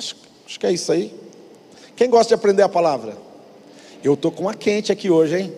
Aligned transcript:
Acho, 0.00 0.16
acho 0.46 0.58
que 0.58 0.66
é 0.66 0.72
isso 0.72 0.90
aí. 0.90 1.14
Quem 1.94 2.08
gosta 2.08 2.28
de 2.28 2.34
aprender 2.34 2.62
a 2.62 2.70
palavra? 2.70 3.18
Eu 4.02 4.14
estou 4.14 4.32
com 4.32 4.44
uma 4.44 4.54
quente 4.54 4.90
aqui 4.90 5.10
hoje, 5.10 5.36
hein? 5.36 5.52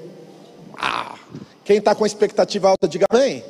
Ah, 0.77 1.17
quem 1.65 1.77
está 1.77 1.95
com 1.95 2.05
expectativa 2.05 2.69
alta, 2.69 2.89
diga 2.89 3.07
amém. 3.09 3.45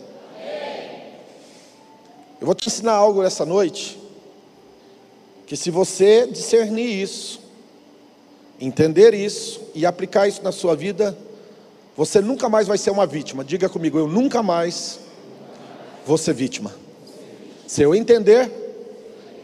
Eu 2.38 2.44
vou 2.44 2.54
te 2.54 2.68
ensinar 2.68 2.92
algo 2.92 3.22
essa 3.22 3.46
noite, 3.46 3.98
que 5.46 5.56
se 5.56 5.70
você 5.70 6.26
discernir 6.26 7.02
isso, 7.02 7.40
entender 8.60 9.14
isso 9.14 9.62
e 9.74 9.86
aplicar 9.86 10.28
isso 10.28 10.42
na 10.42 10.52
sua 10.52 10.76
vida, 10.76 11.16
você 11.96 12.20
nunca 12.20 12.50
mais 12.50 12.66
vai 12.66 12.76
ser 12.76 12.90
uma 12.90 13.06
vítima. 13.06 13.42
Diga 13.42 13.66
comigo, 13.66 13.96
eu 13.96 14.06
nunca 14.06 14.42
mais 14.42 15.00
vou 16.04 16.18
ser 16.18 16.34
vítima. 16.34 16.70
Se 17.66 17.80
eu 17.80 17.94
entender 17.94 18.50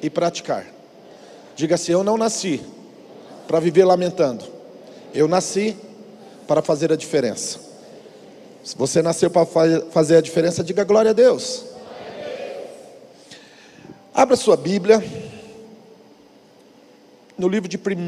e 0.03 0.11
praticar. 0.11 0.78
Diga 1.59 1.75
assim: 1.75 1.91
eu 1.91 2.05
não 2.05 2.17
nasci 2.17 2.61
para 3.49 3.59
viver 3.59 3.85
lamentando. 3.85 4.45
Eu 5.13 5.27
nasci 5.27 5.77
para 6.47 6.63
fazer 6.63 6.93
a 6.93 6.97
diferença. 6.97 7.59
Se 8.63 8.79
você 8.79 9.03
nasceu 9.03 9.29
para 9.29 9.45
fazer 9.91 10.19
a 10.19 10.21
diferença, 10.21 10.63
diga 10.63 10.85
glória 10.85 11.11
a 11.11 11.15
Deus. 11.15 11.65
Abra 14.15 14.37
sua 14.37 14.57
Bíblia 14.57 15.03
no 17.37 17.49
livro 17.49 17.69
de 17.69 17.77
prim... 17.77 17.99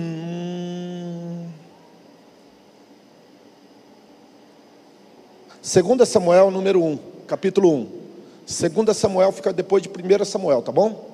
Segunda 5.60 6.06
Samuel, 6.06 6.52
número 6.52 6.84
1, 6.84 6.98
capítulo 7.26 7.74
1. 7.74 7.88
Segunda 8.46 8.94
Samuel 8.94 9.32
fica 9.32 9.52
depois 9.52 9.82
de 9.82 9.88
1 9.88 10.24
Samuel, 10.24 10.62
tá 10.62 10.70
bom? 10.70 11.09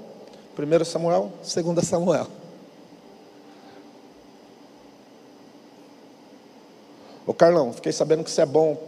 1 0.56 0.84
Samuel, 0.84 1.32
2 1.42 1.86
Samuel. 1.86 2.26
Ô 7.26 7.34
Carlão, 7.34 7.72
fiquei 7.72 7.92
sabendo 7.92 8.24
que 8.24 8.30
você 8.30 8.42
é 8.42 8.46
bom 8.46 8.78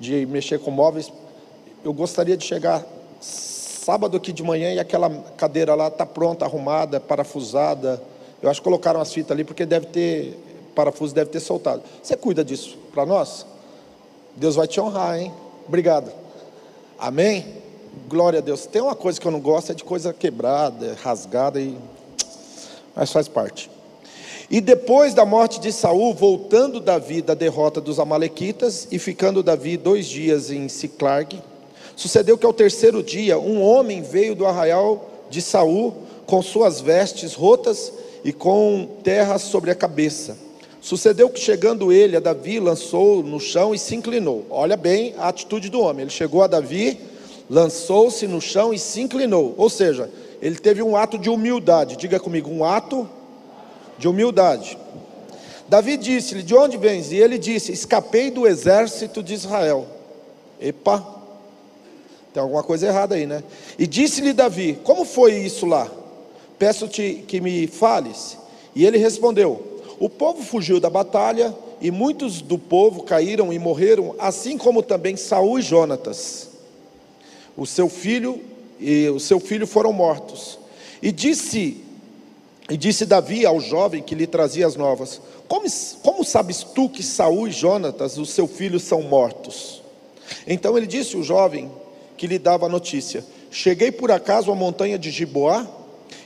de 0.00 0.26
mexer 0.26 0.58
com 0.58 0.70
móveis. 0.70 1.12
Eu 1.84 1.92
gostaria 1.92 2.36
de 2.36 2.44
chegar 2.44 2.84
sábado 3.20 4.16
aqui 4.16 4.32
de 4.32 4.42
manhã 4.42 4.72
e 4.72 4.78
aquela 4.80 5.10
cadeira 5.36 5.74
lá 5.74 5.88
está 5.88 6.06
pronta, 6.06 6.44
arrumada, 6.44 6.98
parafusada. 6.98 8.02
Eu 8.42 8.50
acho 8.50 8.60
que 8.60 8.64
colocaram 8.64 9.00
as 9.00 9.12
fitas 9.12 9.30
ali 9.32 9.44
porque 9.44 9.64
deve 9.64 9.86
ter, 9.86 10.38
parafuso 10.74 11.14
deve 11.14 11.30
ter 11.30 11.40
soltado. 11.40 11.82
Você 12.02 12.16
cuida 12.16 12.44
disso 12.44 12.76
para 12.92 13.06
nós? 13.06 13.46
Deus 14.34 14.56
vai 14.56 14.66
te 14.66 14.80
honrar, 14.80 15.20
hein? 15.20 15.32
Obrigado. 15.68 16.10
Amém? 16.98 17.63
Glória 18.08 18.38
a 18.38 18.42
Deus. 18.42 18.66
Tem 18.66 18.82
uma 18.82 18.94
coisa 18.94 19.20
que 19.20 19.26
eu 19.26 19.32
não 19.32 19.40
gosto, 19.40 19.72
é 19.72 19.74
de 19.74 19.84
coisa 19.84 20.12
quebrada, 20.12 20.96
rasgada 21.02 21.60
e. 21.60 21.76
Mas 22.94 23.10
faz 23.10 23.28
parte. 23.28 23.70
E 24.50 24.60
depois 24.60 25.14
da 25.14 25.24
morte 25.24 25.58
de 25.58 25.72
Saul, 25.72 26.14
voltando 26.14 26.80
Davi 26.80 27.22
da 27.22 27.34
derrota 27.34 27.80
dos 27.80 27.98
Amalequitas 27.98 28.86
e 28.90 28.98
ficando 28.98 29.42
Davi 29.42 29.76
dois 29.76 30.06
dias 30.06 30.50
em 30.50 30.68
Siclag, 30.68 31.42
Sucedeu 31.96 32.36
que 32.36 32.46
ao 32.46 32.52
terceiro 32.52 33.02
dia, 33.02 33.38
um 33.38 33.62
homem 33.62 34.02
veio 34.02 34.34
do 34.34 34.46
arraial 34.46 35.10
de 35.30 35.40
Saul 35.40 35.94
com 36.26 36.42
suas 36.42 36.80
vestes 36.80 37.34
rotas 37.34 37.92
e 38.24 38.32
com 38.32 38.88
terra 39.02 39.38
sobre 39.38 39.70
a 39.70 39.74
cabeça. 39.74 40.36
Sucedeu 40.80 41.30
que 41.30 41.40
chegando 41.40 41.92
ele 41.92 42.16
a 42.16 42.20
Davi, 42.20 42.58
lançou 42.58 43.22
no 43.22 43.38
chão 43.40 43.74
e 43.74 43.78
se 43.78 43.94
inclinou. 43.94 44.44
Olha 44.50 44.76
bem 44.76 45.14
a 45.16 45.28
atitude 45.28 45.70
do 45.70 45.80
homem. 45.80 46.02
Ele 46.02 46.10
chegou 46.10 46.42
a 46.42 46.46
Davi, 46.46 46.98
lançou-se 47.48 48.26
no 48.26 48.40
chão 48.40 48.72
e 48.72 48.78
se 48.78 49.00
inclinou. 49.00 49.54
Ou 49.56 49.68
seja, 49.68 50.10
ele 50.40 50.56
teve 50.56 50.82
um 50.82 50.96
ato 50.96 51.18
de 51.18 51.30
humildade. 51.30 51.96
Diga 51.96 52.20
comigo, 52.20 52.50
um 52.50 52.64
ato 52.64 53.08
de 53.98 54.08
humildade. 54.08 54.78
Davi 55.68 55.96
disse-lhe: 55.96 56.42
De 56.42 56.54
onde 56.54 56.76
vens? 56.76 57.12
E 57.12 57.16
ele 57.16 57.38
disse: 57.38 57.72
Escapei 57.72 58.30
do 58.30 58.46
exército 58.46 59.22
de 59.22 59.34
Israel. 59.34 59.86
Epa, 60.60 61.04
tem 62.32 62.42
alguma 62.42 62.62
coisa 62.62 62.86
errada 62.86 63.14
aí, 63.14 63.26
né? 63.26 63.42
E 63.78 63.86
disse-lhe 63.86 64.32
Davi: 64.32 64.78
Como 64.84 65.04
foi 65.04 65.34
isso 65.34 65.66
lá? 65.66 65.90
Peço-te 66.58 67.24
que 67.26 67.40
me 67.40 67.66
fales. 67.66 68.36
E 68.74 68.84
ele 68.84 68.98
respondeu: 68.98 69.80
O 69.98 70.10
povo 70.10 70.42
fugiu 70.42 70.80
da 70.80 70.90
batalha 70.90 71.54
e 71.80 71.90
muitos 71.90 72.40
do 72.40 72.58
povo 72.58 73.02
caíram 73.02 73.52
e 73.52 73.58
morreram, 73.58 74.14
assim 74.18 74.58
como 74.58 74.82
também 74.82 75.16
Saul 75.16 75.58
e 75.58 75.62
Jonatas. 75.62 76.53
O 77.56 77.66
seu 77.66 77.88
filho 77.88 78.40
e 78.80 79.08
o 79.08 79.20
seu 79.20 79.38
filho 79.38 79.66
foram 79.66 79.92
mortos. 79.92 80.58
E 81.02 81.12
disse 81.12 81.84
e 82.68 82.76
disse 82.78 83.04
Davi 83.04 83.44
ao 83.44 83.60
jovem 83.60 84.02
que 84.02 84.14
lhe 84.14 84.26
trazia 84.26 84.66
as 84.66 84.76
novas: 84.76 85.20
Como, 85.46 85.66
como 86.02 86.24
sabes 86.24 86.62
tu 86.62 86.88
que 86.88 87.02
Saul 87.02 87.48
e 87.48 87.52
Jonatas, 87.52 88.16
o 88.16 88.24
seu 88.24 88.46
filho, 88.48 88.80
são 88.80 89.02
mortos? 89.02 89.82
Então 90.46 90.76
ele 90.76 90.86
disse 90.86 91.16
o 91.16 91.22
jovem 91.22 91.70
que 92.16 92.26
lhe 92.26 92.38
dava 92.38 92.66
a 92.66 92.68
notícia: 92.68 93.24
Cheguei 93.50 93.92
por 93.92 94.10
acaso 94.10 94.50
à 94.50 94.54
montanha 94.54 94.98
de 94.98 95.10
Giboá, 95.10 95.66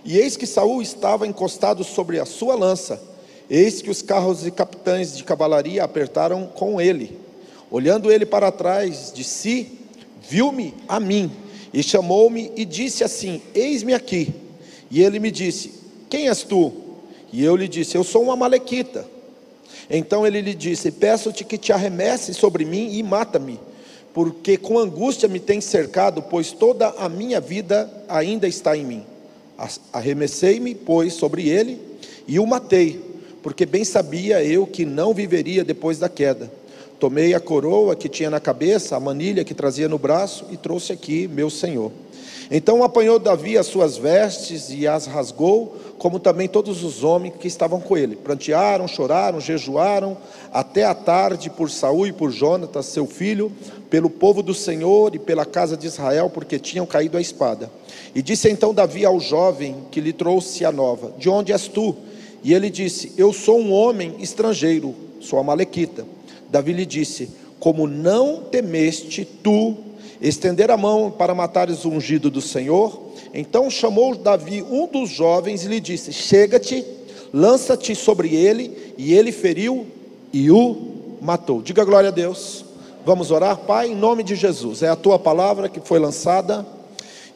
e 0.04 0.16
eis 0.16 0.36
que 0.36 0.46
Saul 0.46 0.80
estava 0.80 1.26
encostado 1.26 1.82
sobre 1.82 2.20
a 2.20 2.24
sua 2.24 2.54
lança. 2.54 3.02
Eis 3.50 3.80
que 3.80 3.90
os 3.90 4.02
carros 4.02 4.46
e 4.46 4.50
capitães 4.50 5.16
de 5.16 5.24
cavalaria 5.24 5.82
apertaram 5.82 6.46
com 6.46 6.80
ele. 6.80 7.18
Olhando 7.70 8.12
ele 8.12 8.26
para 8.26 8.52
trás 8.52 9.10
de 9.12 9.24
si, 9.24 9.77
viu-me 10.22 10.74
a 10.86 10.98
mim, 10.98 11.30
e 11.72 11.82
chamou-me 11.82 12.52
e 12.56 12.64
disse 12.64 13.04
assim: 13.04 13.42
Eis-me 13.54 13.94
aqui. 13.94 14.32
E 14.90 15.02
ele 15.02 15.18
me 15.18 15.30
disse: 15.30 15.72
Quem 16.08 16.28
és 16.28 16.42
tu? 16.42 16.72
E 17.32 17.44
eu 17.44 17.54
lhe 17.56 17.68
disse: 17.68 17.96
Eu 17.96 18.04
sou 18.04 18.22
uma 18.22 18.36
malequita. 18.36 19.06
Então 19.90 20.26
ele 20.26 20.40
lhe 20.40 20.54
disse: 20.54 20.90
Peço-te 20.90 21.44
que 21.44 21.58
te 21.58 21.72
arremesse 21.72 22.32
sobre 22.32 22.64
mim 22.64 22.92
e 22.92 23.02
mata-me 23.02 23.60
porque 24.18 24.56
com 24.56 24.76
angústia 24.78 25.28
me 25.28 25.38
tem 25.38 25.60
cercado, 25.60 26.22
pois 26.22 26.50
toda 26.50 26.88
a 26.88 27.08
minha 27.08 27.40
vida 27.40 27.88
ainda 28.08 28.48
está 28.48 28.76
em 28.76 28.84
mim. 28.84 29.04
Arremessei-me, 29.92 30.74
pois, 30.74 31.12
sobre 31.12 31.48
ele 31.48 31.80
e 32.26 32.40
o 32.40 32.44
matei, 32.44 33.00
porque 33.44 33.64
bem 33.64 33.84
sabia 33.84 34.42
eu 34.42 34.66
que 34.66 34.84
não 34.84 35.14
viveria 35.14 35.64
depois 35.64 36.00
da 36.00 36.08
queda. 36.08 36.50
Tomei 36.98 37.32
a 37.32 37.40
coroa 37.40 37.94
que 37.94 38.08
tinha 38.08 38.28
na 38.28 38.40
cabeça, 38.40 38.96
a 38.96 39.00
manilha 39.00 39.44
que 39.44 39.54
trazia 39.54 39.88
no 39.88 39.98
braço 39.98 40.46
e 40.50 40.56
trouxe 40.56 40.92
aqui 40.92 41.28
meu 41.28 41.48
senhor. 41.48 41.92
Então 42.50 42.82
apanhou 42.82 43.18
Davi 43.18 43.58
as 43.58 43.66
suas 43.66 43.96
vestes 43.96 44.70
e 44.70 44.86
as 44.86 45.06
rasgou, 45.06 45.76
como 45.98 46.18
também 46.18 46.48
todos 46.48 46.82
os 46.82 47.04
homens 47.04 47.34
que 47.38 47.46
estavam 47.46 47.78
com 47.80 47.96
ele. 47.96 48.16
Prantearam, 48.16 48.88
choraram, 48.88 49.40
jejuaram 49.40 50.16
até 50.52 50.84
a 50.84 50.94
tarde 50.94 51.50
por 51.50 51.70
Saul 51.70 52.06
e 52.06 52.12
por 52.12 52.30
Jonatas, 52.30 52.86
seu 52.86 53.06
filho, 53.06 53.52
pelo 53.90 54.08
povo 54.08 54.42
do 54.42 54.54
Senhor 54.54 55.14
e 55.14 55.18
pela 55.18 55.44
casa 55.44 55.76
de 55.76 55.86
Israel, 55.86 56.30
porque 56.30 56.58
tinham 56.58 56.86
caído 56.86 57.18
a 57.18 57.20
espada. 57.20 57.70
E 58.14 58.22
disse 58.22 58.50
então 58.50 58.72
Davi 58.74 59.04
ao 59.04 59.20
jovem 59.20 59.84
que 59.90 60.00
lhe 60.00 60.12
trouxe 60.12 60.64
a 60.64 60.72
nova: 60.72 61.12
De 61.18 61.28
onde 61.28 61.52
és 61.52 61.68
tu? 61.68 61.94
E 62.42 62.54
ele 62.54 62.70
disse: 62.70 63.12
Eu 63.16 63.32
sou 63.32 63.60
um 63.60 63.72
homem 63.72 64.16
estrangeiro, 64.18 64.94
sou 65.20 65.38
a 65.38 65.44
Malequita. 65.44 66.17
Davi 66.50 66.72
lhe 66.72 66.86
disse: 66.86 67.30
Como 67.58 67.86
não 67.86 68.42
temeste 68.42 69.24
tu 69.24 69.76
estender 70.20 70.70
a 70.70 70.76
mão 70.76 71.10
para 71.10 71.34
matares 71.34 71.84
o 71.84 71.90
ungido 71.90 72.30
do 72.30 72.40
Senhor. 72.40 73.08
Então 73.32 73.70
chamou 73.70 74.14
Davi 74.14 74.62
um 74.62 74.86
dos 74.86 75.10
jovens 75.10 75.64
e 75.64 75.68
lhe 75.68 75.80
disse: 75.80 76.12
Chega-te, 76.12 76.84
lança-te 77.32 77.94
sobre 77.94 78.34
ele. 78.34 78.94
E 78.96 79.14
ele 79.14 79.32
feriu 79.32 79.86
e 80.32 80.50
o 80.50 81.18
matou. 81.20 81.62
Diga 81.62 81.84
glória 81.84 82.08
a 82.08 82.12
Deus. 82.12 82.64
Vamos 83.04 83.30
orar, 83.30 83.56
Pai, 83.58 83.88
em 83.88 83.94
nome 83.94 84.22
de 84.22 84.34
Jesus. 84.34 84.82
É 84.82 84.88
a 84.88 84.96
tua 84.96 85.18
palavra 85.18 85.68
que 85.68 85.80
foi 85.80 85.98
lançada 85.98 86.66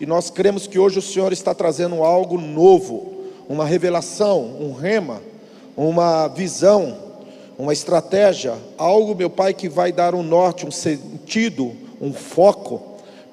e 0.02 0.06
nós 0.06 0.30
cremos 0.30 0.66
que 0.66 0.80
hoje 0.80 0.98
o 0.98 1.02
Senhor 1.02 1.32
está 1.32 1.54
trazendo 1.54 2.02
algo 2.02 2.36
novo, 2.36 3.12
uma 3.48 3.64
revelação, 3.64 4.40
um 4.60 4.72
rema, 4.72 5.22
uma 5.76 6.26
visão, 6.26 6.96
uma 7.62 7.72
estratégia, 7.72 8.54
algo, 8.76 9.14
meu 9.14 9.30
Pai, 9.30 9.54
que 9.54 9.68
vai 9.68 9.92
dar 9.92 10.16
um 10.16 10.22
norte, 10.24 10.66
um 10.66 10.70
sentido, 10.72 11.70
um 12.00 12.12
foco, 12.12 12.82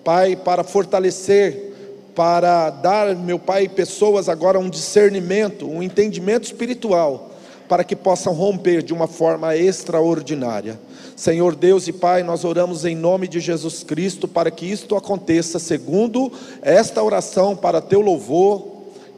Pai, 0.03 0.35
para 0.35 0.63
fortalecer, 0.63 1.73
para 2.13 2.69
dar, 2.69 3.15
meu 3.15 3.39
Pai, 3.39 3.67
pessoas 3.67 4.29
agora 4.29 4.59
um 4.59 4.69
discernimento, 4.69 5.67
um 5.67 5.81
entendimento 5.81 6.43
espiritual, 6.43 7.31
para 7.67 7.83
que 7.83 7.95
possam 7.95 8.31
romper 8.31 8.83
de 8.83 8.93
uma 8.93 9.07
forma 9.07 9.57
extraordinária. 9.57 10.79
Senhor 11.15 11.55
Deus 11.55 11.87
e 11.87 11.91
Pai, 11.91 12.21
nós 12.21 12.45
oramos 12.45 12.85
em 12.85 12.95
nome 12.95 13.27
de 13.27 13.39
Jesus 13.39 13.81
Cristo 13.81 14.27
para 14.27 14.51
que 14.51 14.67
isto 14.67 14.95
aconteça 14.95 15.57
segundo 15.57 16.31
esta 16.61 17.01
oração 17.01 17.55
para 17.55 17.81
teu 17.81 17.99
louvor 17.99 18.63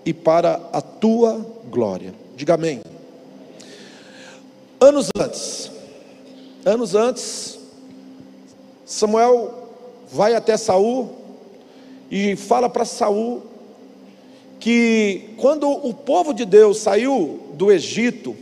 e 0.06 0.14
para 0.14 0.70
a 0.72 0.80
tua 0.80 1.46
glória. 1.70 2.14
Diga 2.38 2.54
amém. 2.54 2.80
Anos 4.84 5.10
antes, 5.16 5.70
anos 6.66 6.96
antes, 6.96 7.60
Samuel 8.84 9.70
vai 10.12 10.34
até 10.34 10.58
Saul 10.58 11.12
e 12.10 12.36
fala 12.36 12.68
para 12.68 12.84
Saul 12.84 13.44
que 14.60 15.36
quando 15.38 15.70
o 15.70 15.94
povo 15.94 16.34
de 16.34 16.46
Deus 16.46 16.80
saiu 16.80 17.52
do 17.54 17.72
Egito 17.72 18.36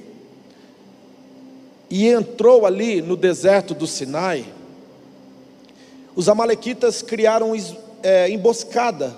e 1.89 2.07
entrou 2.07 2.65
ali 2.65 3.01
no 3.01 3.17
deserto 3.17 3.73
do 3.73 3.85
Sinai, 3.85 4.45
os 6.15 6.29
amalequitas 6.29 7.01
criaram 7.01 7.51
é, 8.01 8.29
emboscada, 8.29 9.13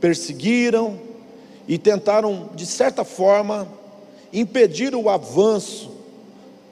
perseguiram 0.00 1.00
e 1.66 1.78
tentaram, 1.78 2.50
de 2.54 2.64
certa 2.64 3.02
forma, 3.02 3.66
impedir 4.32 4.94
o 4.94 5.08
avanço, 5.08 5.97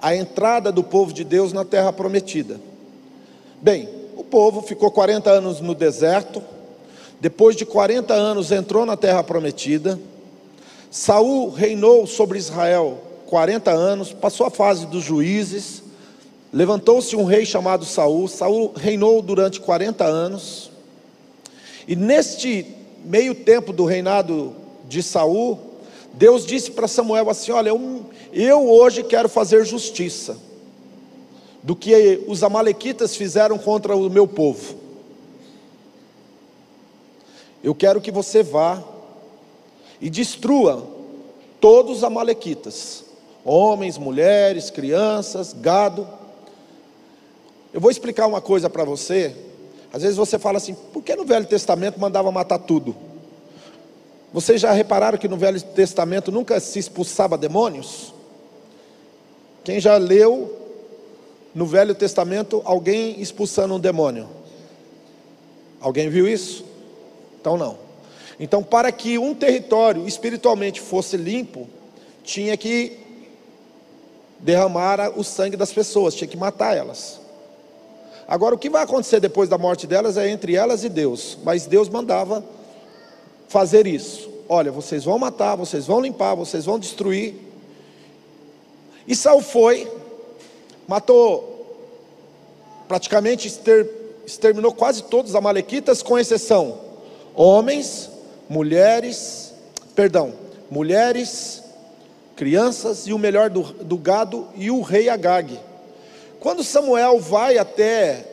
a 0.00 0.14
entrada 0.14 0.70
do 0.70 0.82
povo 0.82 1.12
de 1.12 1.24
Deus 1.24 1.52
na 1.52 1.64
terra 1.64 1.92
prometida. 1.92 2.60
Bem, 3.60 3.88
o 4.16 4.24
povo 4.24 4.62
ficou 4.62 4.90
40 4.90 5.30
anos 5.30 5.60
no 5.60 5.74
deserto, 5.74 6.42
depois 7.20 7.56
de 7.56 7.64
40 7.64 8.12
anos 8.12 8.52
entrou 8.52 8.84
na 8.84 8.96
terra 8.96 9.22
prometida. 9.24 9.98
Saul 10.90 11.50
reinou 11.50 12.06
sobre 12.06 12.38
Israel 12.38 12.98
40 13.26 13.70
anos, 13.70 14.12
passou 14.12 14.46
a 14.46 14.50
fase 14.50 14.86
dos 14.86 15.02
juízes. 15.02 15.82
Levantou-se 16.52 17.14
um 17.16 17.24
rei 17.24 17.44
chamado 17.44 17.84
Saul. 17.84 18.28
Saul 18.28 18.72
reinou 18.74 19.20
durante 19.20 19.60
40 19.60 20.04
anos. 20.04 20.70
E 21.86 21.94
neste 21.94 22.66
meio 23.04 23.34
tempo 23.34 23.72
do 23.72 23.84
reinado 23.84 24.54
de 24.88 25.02
Saul, 25.02 25.58
Deus 26.14 26.46
disse 26.46 26.70
para 26.70 26.88
Samuel 26.88 27.28
assim: 27.28 27.52
Olha, 27.52 27.70
eu, 27.70 28.06
eu 28.42 28.68
hoje 28.68 29.02
quero 29.02 29.30
fazer 29.30 29.64
justiça 29.64 30.36
do 31.62 31.74
que 31.74 32.22
os 32.28 32.42
amalequitas 32.42 33.16
fizeram 33.16 33.56
contra 33.56 33.96
o 33.96 34.10
meu 34.10 34.28
povo. 34.28 34.76
Eu 37.64 37.74
quero 37.74 38.00
que 38.00 38.10
você 38.10 38.42
vá 38.42 38.84
e 40.00 40.10
destrua 40.10 40.86
todos 41.60 41.98
os 41.98 42.04
amalequitas, 42.04 43.04
homens, 43.42 43.96
mulheres, 43.96 44.68
crianças, 44.70 45.54
gado. 45.54 46.06
Eu 47.72 47.80
vou 47.80 47.90
explicar 47.90 48.26
uma 48.26 48.42
coisa 48.42 48.68
para 48.68 48.84
você. 48.84 49.34
Às 49.92 50.02
vezes 50.02 50.16
você 50.16 50.38
fala 50.38 50.58
assim: 50.58 50.74
por 50.92 51.02
que 51.02 51.16
no 51.16 51.24
Velho 51.24 51.46
Testamento 51.46 51.98
mandava 51.98 52.30
matar 52.30 52.58
tudo? 52.58 52.94
Vocês 54.30 54.60
já 54.60 54.72
repararam 54.72 55.16
que 55.16 55.26
no 55.26 55.38
Velho 55.38 55.60
Testamento 55.60 56.30
nunca 56.30 56.60
se 56.60 56.78
expulsava 56.78 57.38
demônios? 57.38 58.14
Quem 59.66 59.80
já 59.80 59.96
leu 59.96 60.56
no 61.52 61.66
Velho 61.66 61.92
Testamento 61.92 62.62
alguém 62.64 63.20
expulsando 63.20 63.74
um 63.74 63.80
demônio? 63.80 64.28
Alguém 65.80 66.08
viu 66.08 66.28
isso? 66.28 66.64
Então 67.40 67.56
não. 67.56 67.76
Então, 68.38 68.62
para 68.62 68.92
que 68.92 69.18
um 69.18 69.34
território 69.34 70.06
espiritualmente 70.06 70.80
fosse 70.80 71.16
limpo, 71.16 71.68
tinha 72.22 72.56
que 72.56 72.96
derramar 74.38 75.18
o 75.18 75.24
sangue 75.24 75.56
das 75.56 75.72
pessoas, 75.72 76.14
tinha 76.14 76.28
que 76.28 76.36
matar 76.36 76.76
elas. 76.76 77.18
Agora, 78.28 78.54
o 78.54 78.58
que 78.58 78.70
vai 78.70 78.84
acontecer 78.84 79.18
depois 79.18 79.48
da 79.48 79.58
morte 79.58 79.84
delas 79.84 80.16
é 80.16 80.30
entre 80.30 80.54
elas 80.54 80.84
e 80.84 80.88
Deus, 80.88 81.38
mas 81.42 81.66
Deus 81.66 81.88
mandava 81.88 82.44
fazer 83.48 83.84
isso. 83.84 84.30
Olha, 84.48 84.70
vocês 84.70 85.02
vão 85.02 85.18
matar, 85.18 85.56
vocês 85.56 85.88
vão 85.88 86.00
limpar, 86.00 86.36
vocês 86.36 86.64
vão 86.64 86.78
destruir. 86.78 87.45
E 89.06 89.14
Saul 89.14 89.42
foi, 89.42 89.90
matou, 90.86 91.76
praticamente 92.88 93.46
exterminou 94.26 94.72
quase 94.72 95.04
todos 95.04 95.30
os 95.32 95.36
amalequitas, 95.36 96.02
com 96.02 96.18
exceção 96.18 96.86
homens, 97.36 98.10
mulheres, 98.48 99.52
perdão, 99.94 100.32
mulheres, 100.70 101.62
crianças 102.34 103.06
e 103.06 103.12
o 103.12 103.18
melhor 103.18 103.50
do, 103.50 103.62
do 103.62 103.98
gado 103.98 104.48
e 104.56 104.70
o 104.70 104.80
rei 104.80 105.10
Agag. 105.10 105.60
Quando 106.40 106.64
Samuel 106.64 107.20
vai 107.20 107.58
até 107.58 108.24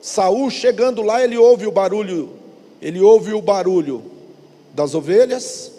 Saul, 0.00 0.50
chegando 0.50 1.02
lá, 1.02 1.22
ele 1.22 1.36
ouve 1.36 1.66
o 1.66 1.72
barulho, 1.72 2.30
ele 2.80 3.00
ouve 3.00 3.34
o 3.34 3.42
barulho 3.42 4.02
das 4.72 4.94
ovelhas, 4.94 5.70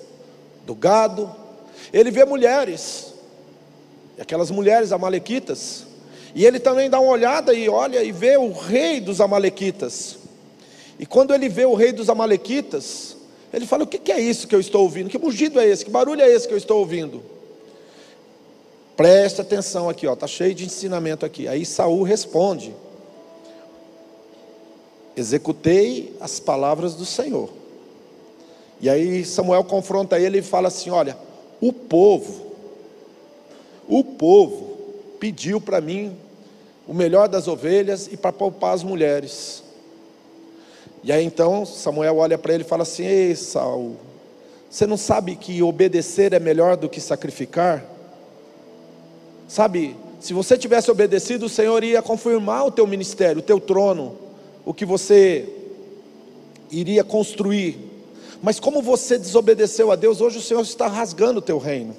do 0.66 0.76
gado, 0.76 1.34
ele 1.92 2.12
vê 2.12 2.26
mulheres, 2.26 3.14
aquelas 4.20 4.52
mulheres 4.52 4.92
amalequitas, 4.92 5.86
e 6.36 6.46
ele 6.46 6.60
também 6.60 6.90
dá 6.90 7.00
uma 7.00 7.12
olhada 7.12 7.54
e 7.54 7.68
olha 7.70 8.04
e 8.04 8.12
vê 8.12 8.38
o 8.38 8.52
rei 8.52 9.00
dos 9.00 9.22
amalequitas. 9.22 10.18
E 11.00 11.06
quando 11.06 11.34
ele 11.34 11.48
vê 11.48 11.66
o 11.66 11.76
rei 11.76 11.92
dos 11.92 12.10
Amalequitas, 12.10 13.16
ele 13.54 13.66
fala: 13.66 13.84
O 13.84 13.88
que 13.88 14.12
é 14.12 14.20
isso 14.20 14.48
que 14.48 14.56
eu 14.56 14.60
estou 14.60 14.84
ouvindo? 14.84 15.10
Que 15.10 15.18
mugido 15.18 15.60
é 15.60 15.68
esse? 15.68 15.86
Que 15.86 15.92
barulho 15.92 16.22
é 16.22 16.30
esse 16.30 16.48
que 16.48 16.54
eu 16.54 16.58
estou 16.58 16.80
ouvindo? 16.80 17.22
Preste 18.96 19.42
atenção 19.42 19.88
aqui, 19.88 20.08
ó, 20.08 20.16
tá 20.16 20.26
cheio 20.26 20.56
de 20.56 20.66
ensinamento 20.66 21.26
aqui. 21.26 21.48
Aí 21.48 21.66
Saul 21.66 22.02
responde: 22.02 22.74
Executei 25.16 26.16
as 26.20 26.40
palavras 26.40 26.96
do 26.96 27.06
Senhor. 27.06 27.50
E 28.82 28.90
aí 28.90 29.24
Samuel 29.24 29.64
confronta 29.64 30.20
ele 30.20 30.40
e 30.40 30.44
fala 30.44 30.70
assim: 30.70 30.90
Olha, 30.90 31.16
o 31.62 31.72
povo, 31.72 32.47
o 33.88 34.04
povo 34.04 34.78
pediu 35.20 35.60
para 35.60 35.82
mim 35.82 36.16
o 36.88 36.94
melhor 36.94 37.28
das 37.28 37.48
ovelhas 37.48 38.08
e 38.12 38.18
para 38.18 38.32
poupar 38.32 38.74
as 38.74 38.84
mulheres. 38.84 39.64
E 41.04 41.12
aí 41.12 41.24
então 41.24 41.66
Samuel 41.66 42.18
olha 42.18 42.38
para 42.38 42.54
ele 42.54 42.64
e 42.64 42.68
fala 42.68 42.84
assim: 42.84 43.06
Ei, 43.06 43.36
Saul, 43.36 43.96
você 44.70 44.86
não 44.86 44.98
sabe 44.98 45.36
que 45.36 45.62
obedecer 45.64 46.34
é 46.34 46.40
melhor 46.40 46.76
do 46.76 46.90
que 46.90 47.00
sacrificar? 47.00 47.84
Sabe, 49.48 49.96
se 50.20 50.34
você 50.34 50.58
tivesse 50.58 50.92
obedecido, 50.92 51.46
o 51.46 51.50
Senhor 51.50 51.84
ia 51.84 52.02
confirmar 52.02 52.66
o 52.66 52.72
teu 52.72 52.86
ministério, 52.86 53.40
o 53.40 53.44
teu 53.44 53.60
trono, 53.60 54.18
o 54.66 54.74
que 54.74 54.86
você 54.86 55.48
iria 56.70 57.04
construir. 57.04 57.78
Mas 58.42 58.60
como 58.60 58.82
você 58.82 59.18
desobedeceu 59.18 59.92
a 59.92 59.96
Deus, 59.96 60.20
hoje 60.20 60.38
o 60.38 60.42
Senhor 60.42 60.62
está 60.62 60.88
rasgando 60.88 61.40
o 61.40 61.42
teu 61.42 61.58
reino. 61.58 61.96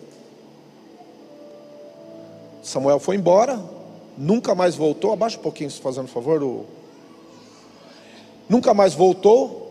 Samuel 2.68 2.98
foi 2.98 3.16
embora, 3.16 3.58
nunca 4.18 4.54
mais 4.54 4.76
voltou. 4.76 5.10
Abaixa 5.10 5.38
um 5.38 5.42
pouquinho, 5.42 5.70
fazendo 5.70 6.06
favor, 6.06 6.42
o 6.42 6.66
nunca 8.46 8.74
mais 8.74 8.92
voltou. 8.92 9.66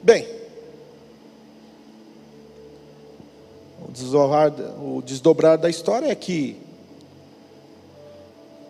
Bem, 0.00 0.28
o 3.84 3.90
desdobrar, 3.90 4.52
o 4.80 5.02
desdobrar 5.04 5.58
da 5.58 5.68
história 5.68 6.06
é 6.06 6.14
que 6.14 6.56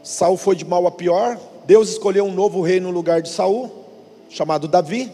Saul 0.03 0.39
foi 0.39 0.57
de 0.57 0.65
mal 0.65 0.87
a 0.87 0.91
pior. 0.91 1.39
Deus 1.67 1.91
escolheu 1.91 2.25
um 2.25 2.33
novo 2.33 2.63
rei 2.63 2.81
no 2.81 2.91
lugar 2.91 3.21
de 3.21 3.29
Saul, 3.29 3.71
chamado 4.31 4.67
Davi. 4.67 5.13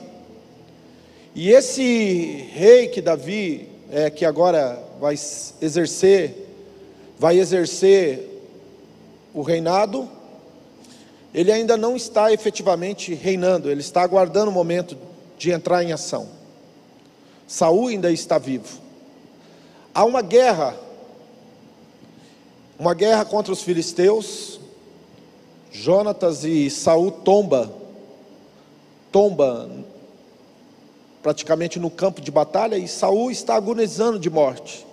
E 1.34 1.50
esse 1.50 2.46
rei 2.52 2.86
que 2.86 3.02
Davi, 3.02 3.71
é, 3.92 4.08
que 4.08 4.24
agora 4.24 4.82
vai 4.98 5.14
exercer, 5.60 6.48
vai 7.18 7.38
exercer 7.38 8.26
o 9.34 9.42
reinado, 9.42 10.08
ele 11.34 11.52
ainda 11.52 11.76
não 11.76 11.94
está 11.94 12.32
efetivamente 12.32 13.12
reinando, 13.12 13.70
ele 13.70 13.82
está 13.82 14.00
aguardando 14.02 14.50
o 14.50 14.54
momento 14.54 14.96
de 15.36 15.50
entrar 15.50 15.84
em 15.84 15.92
ação. 15.92 16.26
Saul 17.46 17.88
ainda 17.88 18.10
está 18.10 18.38
vivo. 18.38 18.80
Há 19.94 20.04
uma 20.04 20.22
guerra, 20.22 20.74
uma 22.78 22.94
guerra 22.94 23.26
contra 23.26 23.52
os 23.52 23.62
filisteus. 23.62 24.58
Jonatas 25.70 26.44
e 26.44 26.70
Saul 26.70 27.10
tomba, 27.10 27.70
tomba 29.10 29.70
praticamente 31.22 31.78
no 31.78 31.90
campo 31.90 32.20
de 32.20 32.30
batalha 32.30 32.76
e 32.76 32.88
Saul 32.88 33.30
está 33.30 33.54
agonizando 33.54 34.18
de 34.18 34.28
morte. 34.28 34.84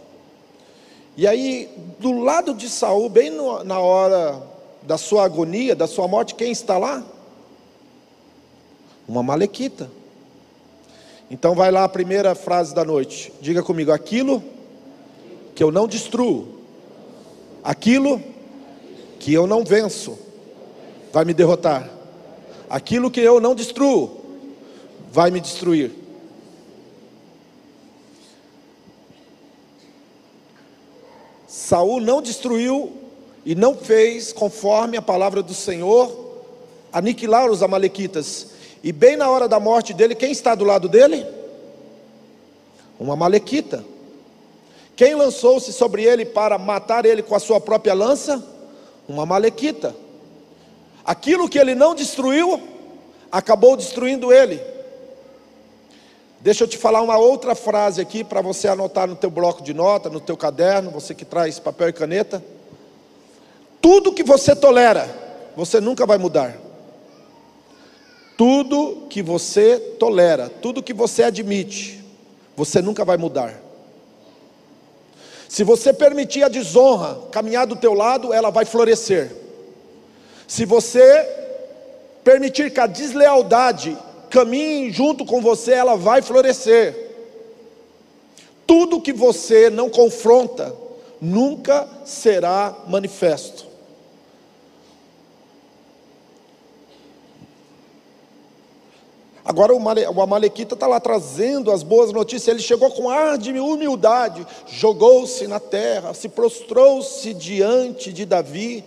E 1.17 1.27
aí, 1.27 1.69
do 1.99 2.21
lado 2.21 2.53
de 2.53 2.69
Saul, 2.69 3.09
bem 3.09 3.29
no, 3.29 3.63
na 3.63 3.79
hora 3.79 4.41
da 4.83 4.97
sua 4.97 5.25
agonia, 5.25 5.75
da 5.75 5.87
sua 5.87 6.07
morte, 6.07 6.35
quem 6.35 6.51
está 6.51 6.77
lá? 6.77 7.03
Uma 9.07 9.23
malequita. 9.23 9.89
Então 11.29 11.53
vai 11.53 11.71
lá 11.71 11.83
a 11.83 11.89
primeira 11.89 12.33
frase 12.35 12.73
da 12.73 12.85
noite. 12.85 13.33
Diga 13.41 13.61
comigo: 13.61 13.91
aquilo 13.91 14.41
que 15.53 15.63
eu 15.63 15.71
não 15.71 15.87
destruo, 15.87 16.59
aquilo 17.63 18.21
que 19.19 19.33
eu 19.33 19.45
não 19.45 19.63
venço, 19.63 20.17
vai 21.11 21.25
me 21.25 21.33
derrotar. 21.33 21.89
Aquilo 22.69 23.11
que 23.11 23.19
eu 23.19 23.41
não 23.41 23.53
destruo, 23.53 24.21
vai 25.11 25.31
me 25.31 25.39
destruir. 25.41 25.98
Saul 31.49 31.99
não 31.99 32.21
destruiu 32.21 32.93
e 33.43 33.55
não 33.55 33.75
fez 33.75 34.31
conforme 34.31 34.95
a 34.95 35.01
palavra 35.01 35.41
do 35.41 35.55
Senhor 35.55 36.29
aniquilar 36.93 37.49
os 37.49 37.63
amalequitas. 37.63 38.49
E 38.83 38.91
bem 38.91 39.17
na 39.17 39.27
hora 39.27 39.47
da 39.47 39.59
morte 39.59 39.91
dele, 39.91 40.13
quem 40.13 40.31
está 40.31 40.53
do 40.53 40.63
lado 40.63 40.87
dele? 40.87 41.25
Uma 42.99 43.15
malequita. 43.15 43.83
Quem 44.95 45.15
lançou-se 45.15 45.73
sobre 45.73 46.03
ele 46.03 46.23
para 46.23 46.59
matar 46.59 47.03
ele 47.03 47.23
com 47.23 47.33
a 47.33 47.39
sua 47.39 47.59
própria 47.59 47.95
lança? 47.95 48.45
Uma 49.07 49.25
malequita. 49.25 49.95
Aquilo 51.03 51.49
que 51.49 51.57
ele 51.57 51.73
não 51.73 51.95
destruiu, 51.95 52.61
acabou 53.31 53.75
destruindo 53.75 54.31
ele. 54.31 54.61
Deixa 56.41 56.63
eu 56.63 56.67
te 56.67 56.77
falar 56.77 57.01
uma 57.01 57.17
outra 57.17 57.53
frase 57.53 57.99
aqui 57.99 58.23
para 58.23 58.41
você 58.41 58.69
anotar 58.69 59.07
no 59.07 59.15
teu 59.15 59.29
bloco 59.29 59.61
de 59.61 59.73
nota, 59.73 60.09
no 60.09 60.21
teu 60.21 60.37
caderno, 60.37 60.89
você 60.89 61.13
que 61.13 61.25
traz 61.25 61.59
papel 61.59 61.89
e 61.89 61.93
caneta. 61.93 62.41
Tudo 63.81 64.13
que 64.13 64.23
você 64.23 64.55
tolera, 64.55 65.09
você 65.55 65.81
nunca 65.81 66.05
vai 66.05 66.17
mudar. 66.17 66.57
Tudo 68.37 69.07
que 69.09 69.21
você 69.21 69.77
tolera, 69.99 70.47
tudo 70.47 70.81
que 70.81 70.93
você 70.93 71.23
admite, 71.23 72.01
você 72.55 72.81
nunca 72.81 73.03
vai 73.03 73.17
mudar. 73.17 73.59
Se 75.49 75.65
você 75.65 75.91
permitir 75.91 76.43
a 76.43 76.47
desonra 76.47 77.19
caminhar 77.31 77.67
do 77.67 77.75
teu 77.75 77.93
lado, 77.93 78.31
ela 78.31 78.49
vai 78.49 78.63
florescer. 78.63 79.35
Se 80.47 80.63
você 80.63 81.27
permitir 82.23 82.71
que 82.71 82.79
a 82.79 82.87
deslealdade 82.87 83.97
caminhe 84.29 84.91
junto 84.91 85.25
com 85.25 85.41
você, 85.41 85.73
ela 85.73 85.95
vai 85.95 86.21
florescer. 86.21 87.07
Tudo 88.65 89.01
que 89.01 89.11
você 89.11 89.69
não 89.69 89.89
confronta 89.89 90.75
nunca 91.19 91.87
será 92.05 92.83
manifesto. 92.87 93.67
Agora 99.43 99.73
o 99.73 100.21
Amalequita 100.21 100.75
está 100.75 100.85
lá 100.85 100.99
trazendo 100.99 101.71
as 101.71 101.81
boas 101.81 102.11
notícias. 102.13 102.47
Ele 102.47 102.61
chegou 102.61 102.91
com 102.91 103.09
ar 103.09 103.35
de 103.35 103.51
humildade, 103.59 104.45
jogou-se 104.67 105.47
na 105.47 105.59
terra, 105.59 106.13
se 106.13 106.29
prostrou-se 106.29 107.33
diante 107.33 108.13
de 108.13 108.27
Davi, 108.27 108.83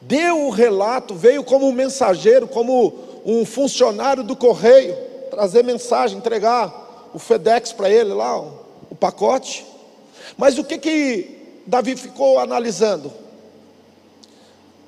deu 0.00 0.46
o 0.46 0.50
relato, 0.50 1.14
veio 1.14 1.44
como 1.44 1.68
um 1.68 1.72
mensageiro, 1.72 2.48
como 2.48 3.09
um 3.24 3.44
funcionário 3.44 4.22
do 4.22 4.36
correio, 4.36 4.96
trazer 5.30 5.62
mensagem, 5.64 6.18
entregar 6.18 7.10
o 7.14 7.18
FedEx 7.18 7.72
para 7.72 7.90
ele 7.90 8.12
lá, 8.12 8.38
o 8.38 8.94
pacote. 8.98 9.66
Mas 10.36 10.58
o 10.58 10.64
que 10.64 10.78
que 10.78 11.62
Davi 11.66 11.96
ficou 11.96 12.38
analisando? 12.38 13.12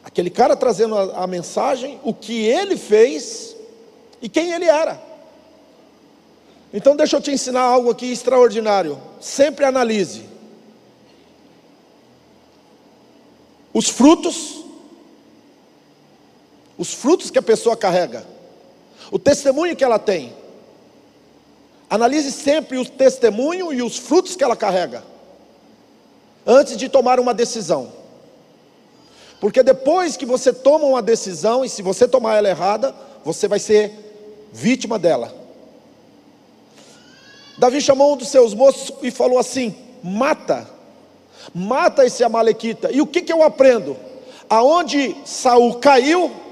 Aquele 0.05 0.31
cara 0.31 0.57
trazendo 0.57 0.97
a, 0.97 1.25
a 1.25 1.27
mensagem, 1.27 2.01
o 2.03 2.13
que 2.13 2.45
ele 2.45 2.77
fez 2.77 3.57
e 4.21 4.29
quem 4.29 4.53
ele 4.53 4.67
era. 4.67 5.01
Então 6.73 6.97
deixa 6.97 7.17
eu 7.17 7.21
te 7.21 7.31
ensinar 7.31 7.63
algo 7.63 7.91
aqui 7.91 8.11
extraordinário. 8.11 9.01
Sempre 9.21 9.65
analise 9.65 10.33
os 13.73 13.89
frutos 13.89 14.62
os 16.83 16.93
frutos 16.93 17.31
que 17.31 17.39
a 17.39 17.43
pessoa 17.43 17.77
carrega, 17.77 18.27
o 19.13 19.17
testemunho 19.17 19.77
que 19.77 19.85
ela 19.85 20.01
tem. 20.01 20.35
Analise 21.89 22.33
sempre 22.33 22.77
o 22.77 22.85
testemunho 22.85 23.73
e 23.73 23.81
os 23.81 23.97
frutos 23.97 24.35
que 24.35 24.43
ela 24.43 24.57
carrega, 24.57 25.05
antes 26.45 26.77
de 26.77 26.89
tomar 26.89 27.21
uma 27.21 27.33
decisão. 27.33 27.93
Porque 29.41 29.63
depois 29.63 30.17
que 30.17 30.27
você 30.27 30.53
toma 30.53 30.85
uma 30.85 31.01
decisão, 31.01 31.65
e 31.65 31.69
se 31.69 31.83
você 31.83 32.09
tomar 32.09 32.35
ela 32.35 32.49
errada, 32.49 32.93
você 33.25 33.47
vai 33.47 33.61
ser 33.61 33.93
vítima 34.53 34.99
dela. 34.99 35.33
Davi 37.59 37.81
chamou 37.81 38.15
um 38.15 38.17
dos 38.17 38.27
seus 38.27 38.55
moços 38.55 38.93
e 39.03 39.13
falou 39.13 39.39
assim: 39.39 39.73
mata, 40.03 40.69
mata 41.55 42.05
esse 42.05 42.25
amalequita. 42.25 42.91
E 42.91 43.01
o 43.01 43.07
que, 43.07 43.23
que 43.23 43.33
eu 43.33 43.45
aprendo? 43.45 43.97
Aonde 44.51 45.17
Saul 45.25 45.77
caiu, 45.77 46.43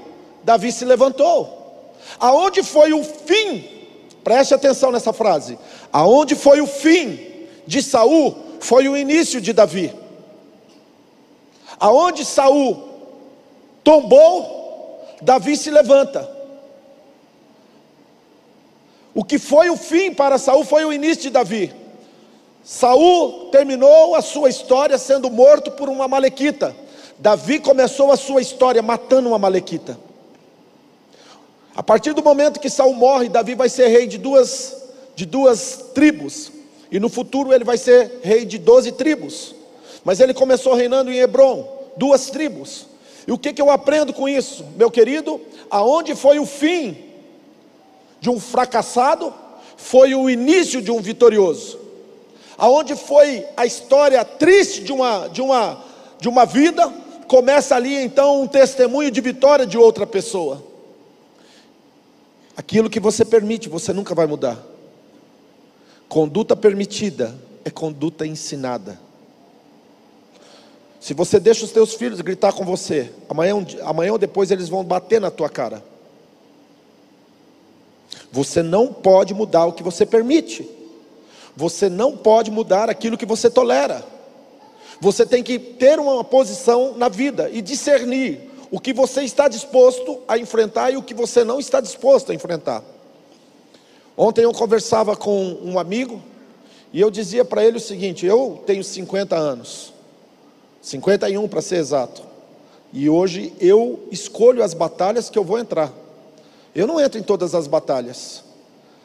Davi 0.43 0.71
se 0.71 0.85
levantou. 0.85 1.93
Aonde 2.19 2.63
foi 2.63 2.93
o 2.93 3.03
fim? 3.03 3.63
Preste 4.23 4.53
atenção 4.53 4.91
nessa 4.91 5.13
frase. 5.13 5.57
Aonde 5.91 6.35
foi 6.35 6.61
o 6.61 6.67
fim 6.67 7.47
de 7.65 7.81
Saul, 7.81 8.35
foi 8.59 8.87
o 8.87 8.95
início 8.95 9.41
de 9.41 9.53
Davi. 9.53 9.93
Aonde 11.79 12.23
Saul 12.23 12.89
tombou, 13.83 14.99
Davi 15.21 15.57
se 15.57 15.71
levanta. 15.71 16.29
O 19.13 19.23
que 19.23 19.37
foi 19.39 19.69
o 19.69 19.75
fim 19.75 20.13
para 20.13 20.37
Saul 20.37 20.63
foi 20.63 20.85
o 20.85 20.93
início 20.93 21.23
de 21.23 21.29
Davi. 21.31 21.73
Saul 22.63 23.49
terminou 23.49 24.15
a 24.15 24.21
sua 24.21 24.49
história 24.49 24.97
sendo 24.97 25.29
morto 25.29 25.71
por 25.71 25.89
uma 25.89 26.07
malequita. 26.07 26.75
Davi 27.17 27.59
começou 27.59 28.11
a 28.11 28.17
sua 28.17 28.41
história 28.41 28.81
matando 28.81 29.29
uma 29.29 29.39
malequita. 29.39 29.97
A 31.75 31.81
partir 31.81 32.13
do 32.13 32.23
momento 32.23 32.59
que 32.59 32.69
Saul 32.69 32.93
morre, 32.93 33.29
Davi 33.29 33.55
vai 33.55 33.69
ser 33.69 33.87
rei 33.87 34.05
de 34.05 34.17
duas, 34.17 34.75
de 35.15 35.25
duas 35.25 35.85
tribos. 35.93 36.51
E 36.91 36.99
no 36.99 37.07
futuro 37.07 37.53
ele 37.53 37.63
vai 37.63 37.77
ser 37.77 38.19
rei 38.21 38.43
de 38.43 38.57
doze 38.57 38.91
tribos. 38.91 39.55
Mas 40.03 40.19
ele 40.19 40.33
começou 40.33 40.73
reinando 40.73 41.11
em 41.11 41.19
Hebron, 41.19 41.65
duas 41.95 42.29
tribos. 42.29 42.87
E 43.25 43.31
o 43.31 43.37
que, 43.37 43.53
que 43.53 43.61
eu 43.61 43.69
aprendo 43.69 44.13
com 44.13 44.27
isso, 44.27 44.65
meu 44.75 44.91
querido? 44.91 45.39
Aonde 45.69 46.15
foi 46.15 46.39
o 46.39 46.45
fim 46.45 46.97
de 48.19 48.29
um 48.29 48.39
fracassado, 48.39 49.33
foi 49.77 50.13
o 50.13 50.29
início 50.29 50.81
de 50.81 50.91
um 50.91 50.99
vitorioso. 50.99 51.79
Aonde 52.57 52.95
foi 52.95 53.45
a 53.55 53.65
história 53.65 54.23
triste 54.25 54.83
de 54.83 54.91
uma, 54.91 55.27
de 55.27 55.41
uma, 55.41 55.83
de 56.19 56.27
uma 56.27 56.45
vida, 56.45 56.91
começa 57.27 57.75
ali 57.75 57.95
então 57.95 58.41
um 58.41 58.47
testemunho 58.47 59.09
de 59.09 59.21
vitória 59.21 59.65
de 59.65 59.77
outra 59.77 60.05
pessoa. 60.05 60.70
Aquilo 62.61 62.91
que 62.91 62.99
você 62.99 63.25
permite, 63.25 63.67
você 63.67 63.91
nunca 63.91 64.13
vai 64.13 64.27
mudar. 64.27 64.63
Conduta 66.07 66.55
permitida 66.55 67.35
é 67.65 67.71
conduta 67.71 68.23
ensinada. 68.23 68.99
Se 70.99 71.15
você 71.15 71.39
deixa 71.39 71.65
os 71.65 71.71
teus 71.71 71.95
filhos 71.95 72.21
gritar 72.21 72.53
com 72.53 72.63
você, 72.63 73.11
amanhã, 73.27 73.55
amanhã 73.81 74.11
ou 74.11 74.17
depois 74.19 74.51
eles 74.51 74.69
vão 74.69 74.83
bater 74.83 75.19
na 75.19 75.31
tua 75.31 75.49
cara. 75.49 75.83
Você 78.31 78.61
não 78.61 78.93
pode 78.93 79.33
mudar 79.33 79.65
o 79.65 79.73
que 79.73 79.81
você 79.81 80.05
permite. 80.05 80.69
Você 81.57 81.89
não 81.89 82.15
pode 82.15 82.51
mudar 82.51 82.91
aquilo 82.91 83.17
que 83.17 83.25
você 83.25 83.49
tolera. 83.49 84.05
Você 84.99 85.25
tem 85.25 85.41
que 85.41 85.57
ter 85.57 85.99
uma 85.99 86.23
posição 86.23 86.95
na 86.95 87.09
vida 87.09 87.49
e 87.51 87.59
discernir 87.59 88.50
o 88.71 88.79
que 88.79 88.93
você 88.93 89.21
está 89.23 89.49
disposto 89.49 90.21
a 90.25 90.37
enfrentar 90.37 90.91
e 90.91 90.97
o 90.97 91.03
que 91.03 91.13
você 91.13 91.43
não 91.43 91.59
está 91.59 91.81
disposto 91.81 92.31
a 92.31 92.35
enfrentar. 92.35 92.81
Ontem 94.15 94.43
eu 94.43 94.53
conversava 94.53 95.15
com 95.15 95.57
um 95.61 95.77
amigo 95.77 96.21
e 96.93 97.01
eu 97.01 97.11
dizia 97.11 97.43
para 97.43 97.65
ele 97.65 97.77
o 97.77 97.81
seguinte: 97.81 98.25
eu 98.25 98.63
tenho 98.65 98.83
50 98.83 99.35
anos, 99.35 99.93
51 100.81 101.47
para 101.49 101.61
ser 101.61 101.75
exato, 101.75 102.23
e 102.93 103.09
hoje 103.09 103.53
eu 103.59 104.07
escolho 104.09 104.63
as 104.63 104.73
batalhas 104.73 105.29
que 105.29 105.37
eu 105.37 105.43
vou 105.43 105.59
entrar. 105.59 105.91
Eu 106.73 106.87
não 106.87 106.99
entro 106.99 107.19
em 107.19 107.23
todas 107.23 107.53
as 107.53 107.67
batalhas. 107.67 108.43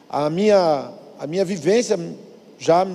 A 0.09 0.29
minha, 0.29 0.91
a 1.19 1.27
minha 1.27 1.43
vivência 1.43 1.99
já 2.57 2.87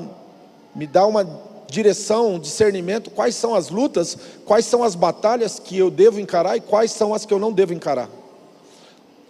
me 0.75 0.87
dá 0.87 1.07
uma 1.07 1.52
direção, 1.73 2.39
discernimento, 2.39 3.11
quais 3.11 3.35
são 3.35 3.55
as 3.55 3.71
lutas, 3.71 4.17
quais 4.45 4.67
são 4.67 4.85
as 4.85 4.95
batalhas 4.95 5.59
que 5.59 5.77
eu 5.77 5.91
devo 5.91 6.21
encarar 6.21 6.57
e 6.57 6.61
quais 6.61 6.93
são 6.93 7.15
as 7.15 7.25
que 7.25 7.33
eu 7.33 7.39
não 7.39 7.51
devo 7.51 7.73
encarar. 7.73 8.09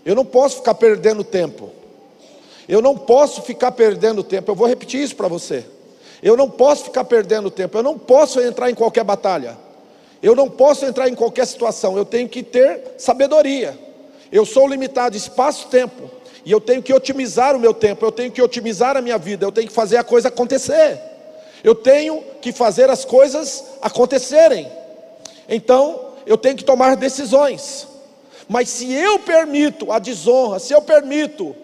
Eu 0.04 0.16
não 0.16 0.24
posso 0.24 0.56
ficar 0.56 0.74
perdendo 0.74 1.22
tempo. 1.22 1.70
Eu 2.68 2.82
não 2.82 2.96
posso 2.98 3.42
ficar 3.42 3.72
perdendo 3.72 4.24
tempo. 4.24 4.50
Eu 4.50 4.56
vou 4.56 4.66
repetir 4.66 5.00
isso 5.00 5.14
para 5.14 5.28
você. 5.28 5.64
Eu 6.22 6.36
não 6.36 6.50
posso 6.50 6.84
ficar 6.84 7.04
perdendo 7.04 7.50
tempo. 7.50 7.78
Eu 7.78 7.82
não 7.82 7.96
posso 7.96 8.40
entrar 8.40 8.68
em 8.70 8.74
qualquer 8.74 9.04
batalha. 9.04 9.56
Eu 10.20 10.34
não 10.34 10.50
posso 10.50 10.84
entrar 10.84 11.08
em 11.08 11.14
qualquer 11.14 11.46
situação. 11.46 11.96
Eu 11.96 12.04
tenho 12.04 12.28
que 12.28 12.42
ter 12.42 12.94
sabedoria. 12.98 13.78
Eu 14.32 14.44
sou 14.44 14.66
limitado 14.66 15.16
espaço-tempo. 15.16 16.10
E 16.44 16.50
eu 16.50 16.60
tenho 16.60 16.82
que 16.82 16.92
otimizar 16.92 17.54
o 17.54 17.60
meu 17.60 17.72
tempo. 17.72 18.04
Eu 18.04 18.10
tenho 18.12 18.32
que 18.32 18.42
otimizar 18.42 18.96
a 18.96 19.02
minha 19.02 19.18
vida. 19.18 19.46
Eu 19.46 19.52
tenho 19.52 19.68
que 19.68 19.74
fazer 19.74 19.96
a 19.96 20.04
coisa 20.04 20.28
acontecer. 20.28 21.11
Eu 21.62 21.74
tenho 21.74 22.22
que 22.40 22.52
fazer 22.52 22.90
as 22.90 23.04
coisas 23.04 23.64
acontecerem. 23.80 24.70
Então, 25.48 26.12
eu 26.26 26.36
tenho 26.36 26.56
que 26.56 26.64
tomar 26.64 26.96
decisões. 26.96 27.86
Mas 28.48 28.68
se 28.68 28.92
eu 28.92 29.18
permito 29.20 29.92
a 29.92 29.98
desonra, 29.98 30.58
se 30.58 30.72
eu 30.72 30.82
permito 30.82 31.54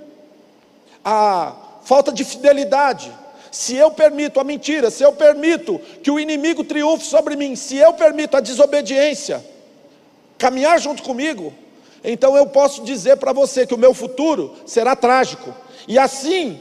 a 1.04 1.54
falta 1.84 2.12
de 2.12 2.24
fidelidade, 2.24 3.12
se 3.50 3.74
eu 3.74 3.90
permito 3.90 4.38
a 4.38 4.44
mentira, 4.44 4.90
se 4.90 5.02
eu 5.02 5.12
permito 5.12 5.80
que 6.02 6.10
o 6.10 6.20
inimigo 6.20 6.62
triunfe 6.62 7.04
sobre 7.04 7.34
mim, 7.34 7.56
se 7.56 7.76
eu 7.76 7.92
permito 7.92 8.36
a 8.36 8.40
desobediência 8.40 9.44
caminhar 10.38 10.78
junto 10.78 11.02
comigo, 11.02 11.52
Então 12.04 12.36
eu 12.36 12.46
posso 12.46 12.84
dizer 12.84 13.16
para 13.16 13.32
você 13.32 13.66
que 13.66 13.74
o 13.74 13.78
meu 13.78 13.92
futuro 13.92 14.54
será 14.64 14.94
trágico. 14.94 15.52
E 15.86 15.98
assim, 15.98 16.60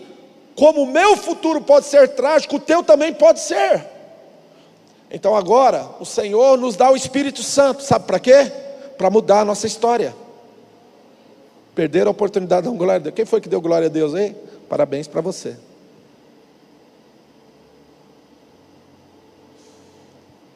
como 0.58 0.82
o 0.82 0.92
meu 0.92 1.16
futuro 1.16 1.62
pode 1.62 1.86
ser 1.86 2.10
trágico, 2.10 2.56
o 2.56 2.60
teu 2.60 2.84
também 2.84 3.14
pode 3.14 3.40
ser. 3.40 3.86
Então 5.10 5.36
agora, 5.36 5.88
o 6.00 6.06
Senhor 6.06 6.58
nos 6.58 6.76
dá 6.76 6.92
o 6.92 6.96
Espírito 6.96 7.44
Santo, 7.44 7.84
sabe 7.84 8.06
para 8.08 8.20
quê? 8.20 8.52
Para 8.98 9.12
mudar 9.12 9.42
a 9.42 9.46
nossa 9.46 9.68
história. 9.68 10.16
Perder 11.76 12.08
a 12.08 12.10
oportunidade 12.10 12.64
de 12.66 12.74
dar 12.74 12.78
glória 12.78 12.96
a 12.96 13.00
Deus. 13.00 13.14
Quem 13.14 13.24
foi 13.24 13.40
que 13.40 13.48
deu 13.48 13.62
glória 13.62 13.86
a 13.86 13.90
Deus 13.90 14.16
aí? 14.16 14.36
Parabéns 14.68 15.08
para 15.08 15.22
você. 15.22 15.56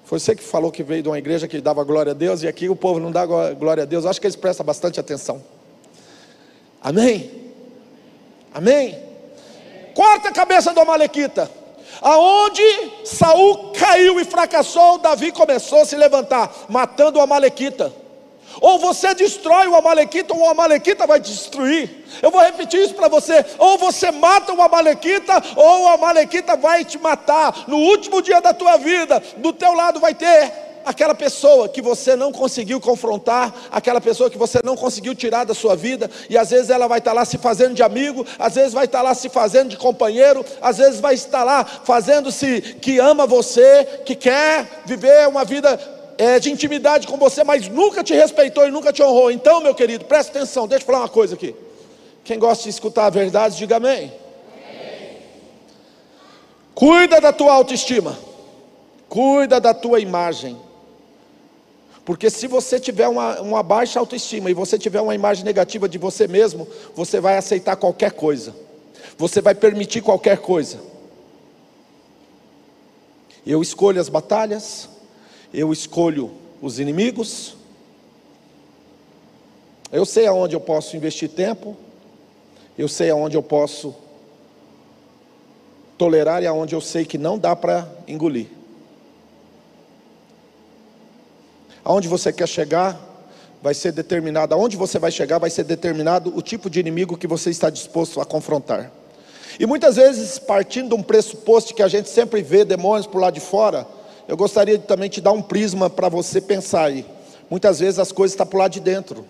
Foi 0.04 0.20
você 0.20 0.36
que 0.36 0.44
falou 0.44 0.72
que 0.72 0.82
veio 0.82 1.04
de 1.04 1.10
uma 1.10 1.20
igreja 1.20 1.48
que 1.48 1.62
dava 1.62 1.84
glória 1.84 2.12
a 2.12 2.16
Deus 2.16 2.42
e 2.42 2.48
aqui 2.48 2.68
o 2.68 2.76
povo 2.76 3.00
não 3.00 3.12
dá 3.12 3.24
glória 3.24 3.84
a 3.84 3.86
Deus. 3.86 4.04
Eu 4.04 4.10
acho 4.10 4.20
que 4.20 4.26
eles 4.26 4.36
prestam 4.36 4.66
bastante 4.66 5.00
atenção. 5.00 5.44
Amém? 6.82 7.52
Amém? 8.52 9.11
Corta 9.94 10.30
a 10.30 10.34
cabeça 10.34 10.74
do 10.74 10.80
Amalequita. 10.80 11.50
Aonde 12.02 12.64
Saul 13.06 13.72
caiu 13.74 14.20
e 14.20 14.26
fracassou, 14.26 14.98
Davi 14.98 15.32
começou 15.32 15.82
a 15.82 15.86
se 15.86 15.96
levantar, 15.96 16.52
matando 16.68 17.20
o 17.20 17.22
Amalequita. 17.22 17.94
Ou 18.60 18.80
você 18.80 19.14
destrói 19.14 19.68
o 19.68 19.76
Amalequita, 19.76 20.34
ou 20.34 20.42
o 20.42 20.50
Amalequita 20.50 21.08
vai 21.08 21.20
destruir. 21.20 22.06
Eu 22.22 22.32
vou 22.32 22.42
repetir 22.42 22.82
isso 22.82 22.94
para 22.94 23.08
você: 23.08 23.46
ou 23.58 23.78
você 23.78 24.12
mata 24.12 24.54
o 24.54 24.62
Amalequita, 24.62 25.42
ou 25.56 25.84
o 25.84 25.88
Amalequita 25.90 26.58
vai 26.58 26.84
te 26.84 26.98
matar. 26.98 27.66
No 27.68 27.78
último 27.78 28.22
dia 28.22 28.42
da 28.42 28.54
tua 28.54 28.78
vida, 28.78 29.22
do 29.38 29.54
teu 29.54 29.74
lado 29.74 30.00
vai 30.00 30.14
ter 30.14 30.71
aquela 30.86 31.14
pessoa 31.16 31.70
que 31.70 31.82
você 31.82 32.16
não 32.16 32.32
conseguiu 32.32 32.80
confrontar, 32.80 33.54
aquela 33.72 34.02
pessoa 34.02 34.30
que 34.30 34.38
você 34.38 34.60
não 34.64 34.76
conseguiu 34.76 35.14
tirar 35.16 35.44
da 35.44 35.54
sua 35.54 35.76
vida, 35.76 36.10
e 36.30 36.38
às 36.38 36.50
vezes 36.50 36.70
ela 36.70 36.88
vai 36.88 37.00
estar 37.00 37.14
lá 37.14 37.26
se 37.26 37.38
fazendo 37.38 37.74
de 37.74 37.84
amigo, 37.84 38.26
às 38.38 38.56
vezes 38.56 38.74
vai 38.74 38.86
estar 38.86 39.02
lá 39.02 39.14
se 39.14 39.30
fazendo 39.30 39.70
de 39.70 39.78
companheiro, 39.78 40.46
às 40.62 40.78
vezes 40.78 41.00
vai 41.00 41.14
estar 41.14 41.44
lá 41.44 41.64
fazendo-se 41.64 42.62
que 42.82 43.00
ama 43.00 43.26
você, 43.26 44.02
que 44.06 44.16
quer 44.16 44.84
viver 44.86 45.28
uma 45.28 45.44
vida 45.44 45.80
é, 46.18 46.40
de 46.40 46.52
intimidade 46.52 47.08
com 47.08 47.18
você, 47.18 47.44
mas 47.44 47.68
nunca 47.68 48.04
te 48.04 48.14
respeitou 48.14 48.68
e 48.68 48.72
nunca 48.72 48.94
te 48.94 49.02
honrou. 49.02 49.32
Então, 49.32 49.62
meu 49.62 49.74
querido, 49.74 50.06
presta 50.06 50.38
atenção, 50.38 50.68
deixa 50.68 50.84
eu 50.84 50.86
falar 50.86 51.00
uma 51.00 51.10
coisa 51.10 51.36
aqui. 51.36 51.56
Quem 52.24 52.38
gosta 52.38 52.64
de 52.64 52.70
escutar 52.70 53.08
a 53.08 53.10
verdade, 53.10 53.58
diga 53.58 53.78
amém. 53.78 54.14
amém. 54.54 55.18
Cuida 56.76 57.20
da 57.20 57.34
tua 57.34 57.54
autoestima, 57.54 58.18
cuida 59.10 59.60
da 59.60 59.74
tua 59.74 60.00
imagem. 60.00 60.58
Porque 62.12 62.30
se 62.30 62.46
você 62.46 62.78
tiver 62.78 63.08
uma, 63.08 63.40
uma 63.40 63.64
baixa 63.64 63.98
autoestima 63.98 64.52
e 64.52 64.54
você 64.54 64.78
tiver 64.78 65.00
uma 65.00 65.16
imagem 65.16 65.46
negativa 65.46 65.88
de 65.88 65.98
você 65.98 66.28
mesmo, 66.28 66.68
você 66.94 67.22
vai 67.22 67.38
aceitar 67.38 67.78
qualquer 67.78 68.12
coisa, 68.12 68.54
você 69.18 69.40
vai 69.40 69.56
permitir 69.56 70.02
qualquer 70.02 70.40
coisa. 70.40 70.82
Eu 73.48 73.62
escolho 73.62 74.02
as 74.02 74.10
batalhas, 74.10 74.90
eu 75.54 75.72
escolho 75.72 76.32
os 76.62 76.80
inimigos, 76.80 77.56
eu 79.90 80.06
sei 80.06 80.28
aonde 80.28 80.54
eu 80.54 80.60
posso 80.60 80.98
investir 80.98 81.30
tempo, 81.30 81.78
eu 82.78 82.90
sei 82.90 83.10
aonde 83.10 83.38
eu 83.38 83.42
posso 83.42 83.96
tolerar 85.98 86.44
e 86.44 86.46
aonde 86.46 86.76
eu 86.76 86.82
sei 86.82 87.06
que 87.06 87.18
não 87.18 87.40
dá 87.40 87.56
para 87.56 87.90
engolir. 88.06 88.61
Aonde 91.84 92.08
você 92.08 92.32
quer 92.32 92.48
chegar 92.48 93.00
vai 93.62 93.74
ser 93.74 93.92
determinado, 93.92 94.54
aonde 94.54 94.76
você 94.76 94.98
vai 94.98 95.12
chegar 95.12 95.38
vai 95.38 95.50
ser 95.50 95.64
determinado 95.64 96.36
o 96.36 96.42
tipo 96.42 96.70
de 96.70 96.80
inimigo 96.80 97.18
que 97.18 97.28
você 97.28 97.50
está 97.50 97.70
disposto 97.70 98.20
a 98.20 98.26
confrontar. 98.26 98.92
E 99.60 99.66
muitas 99.66 99.98
vezes, 99.98 100.40
partindo 100.40 100.90
de 100.90 100.96
um 100.96 101.04
pressuposto 101.04 101.76
que 101.76 101.84
a 101.84 101.88
gente 101.88 102.10
sempre 102.10 102.42
vê 102.42 102.66
demônios 102.66 103.06
por 103.06 103.22
lá 103.22 103.30
de 103.30 103.40
fora, 103.40 103.86
eu 104.28 104.38
gostaria 104.38 104.78
de 104.78 104.86
também 104.86 105.10
te 105.10 105.22
dar 105.22 105.32
um 105.32 105.42
prisma 105.42 105.90
para 105.90 106.10
você 106.10 106.40
pensar 106.40 106.86
aí. 106.86 107.06
Muitas 107.50 107.80
vezes 107.80 108.00
as 108.00 108.12
coisas 108.12 108.34
estão 108.34 108.48
por 108.48 108.58
lá 108.58 108.68
de 108.68 108.80
dentro. 108.80 109.26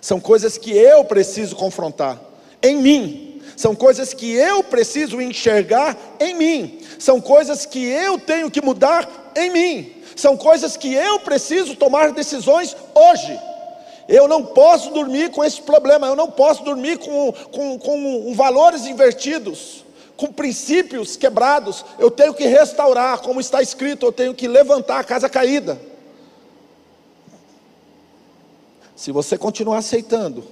São 0.00 0.18
coisas 0.18 0.56
que 0.56 0.70
eu 0.70 1.04
preciso 1.04 1.54
confrontar 1.54 2.20
em 2.62 2.76
mim. 2.76 3.25
São 3.56 3.74
coisas 3.74 4.12
que 4.12 4.32
eu 4.32 4.62
preciso 4.62 5.20
enxergar 5.20 5.96
em 6.20 6.34
mim. 6.34 6.80
São 6.98 7.20
coisas 7.20 7.64
que 7.64 7.84
eu 7.84 8.18
tenho 8.18 8.50
que 8.50 8.60
mudar 8.60 9.32
em 9.34 9.50
mim. 9.50 9.92
São 10.14 10.36
coisas 10.36 10.76
que 10.76 10.92
eu 10.92 11.18
preciso 11.20 11.74
tomar 11.74 12.12
decisões 12.12 12.76
hoje. 12.94 13.38
Eu 14.08 14.28
não 14.28 14.44
posso 14.44 14.90
dormir 14.90 15.30
com 15.30 15.44
esse 15.44 15.60
problema, 15.62 16.06
eu 16.06 16.14
não 16.14 16.30
posso 16.30 16.62
dormir 16.62 16.98
com, 16.98 17.32
com, 17.50 17.78
com 17.78 18.34
valores 18.34 18.86
invertidos 18.86 19.84
com 20.16 20.32
princípios 20.32 21.16
quebrados, 21.16 21.84
eu 21.98 22.10
tenho 22.10 22.32
que 22.32 22.46
restaurar, 22.46 23.20
como 23.20 23.40
está 23.40 23.60
escrito, 23.60 24.06
eu 24.06 24.12
tenho 24.12 24.34
que 24.34 24.48
levantar 24.48 24.98
a 24.98 25.04
casa 25.04 25.28
caída. 25.28 25.78
Se 28.94 29.12
você 29.12 29.36
continuar 29.36 29.78
aceitando, 29.78 30.42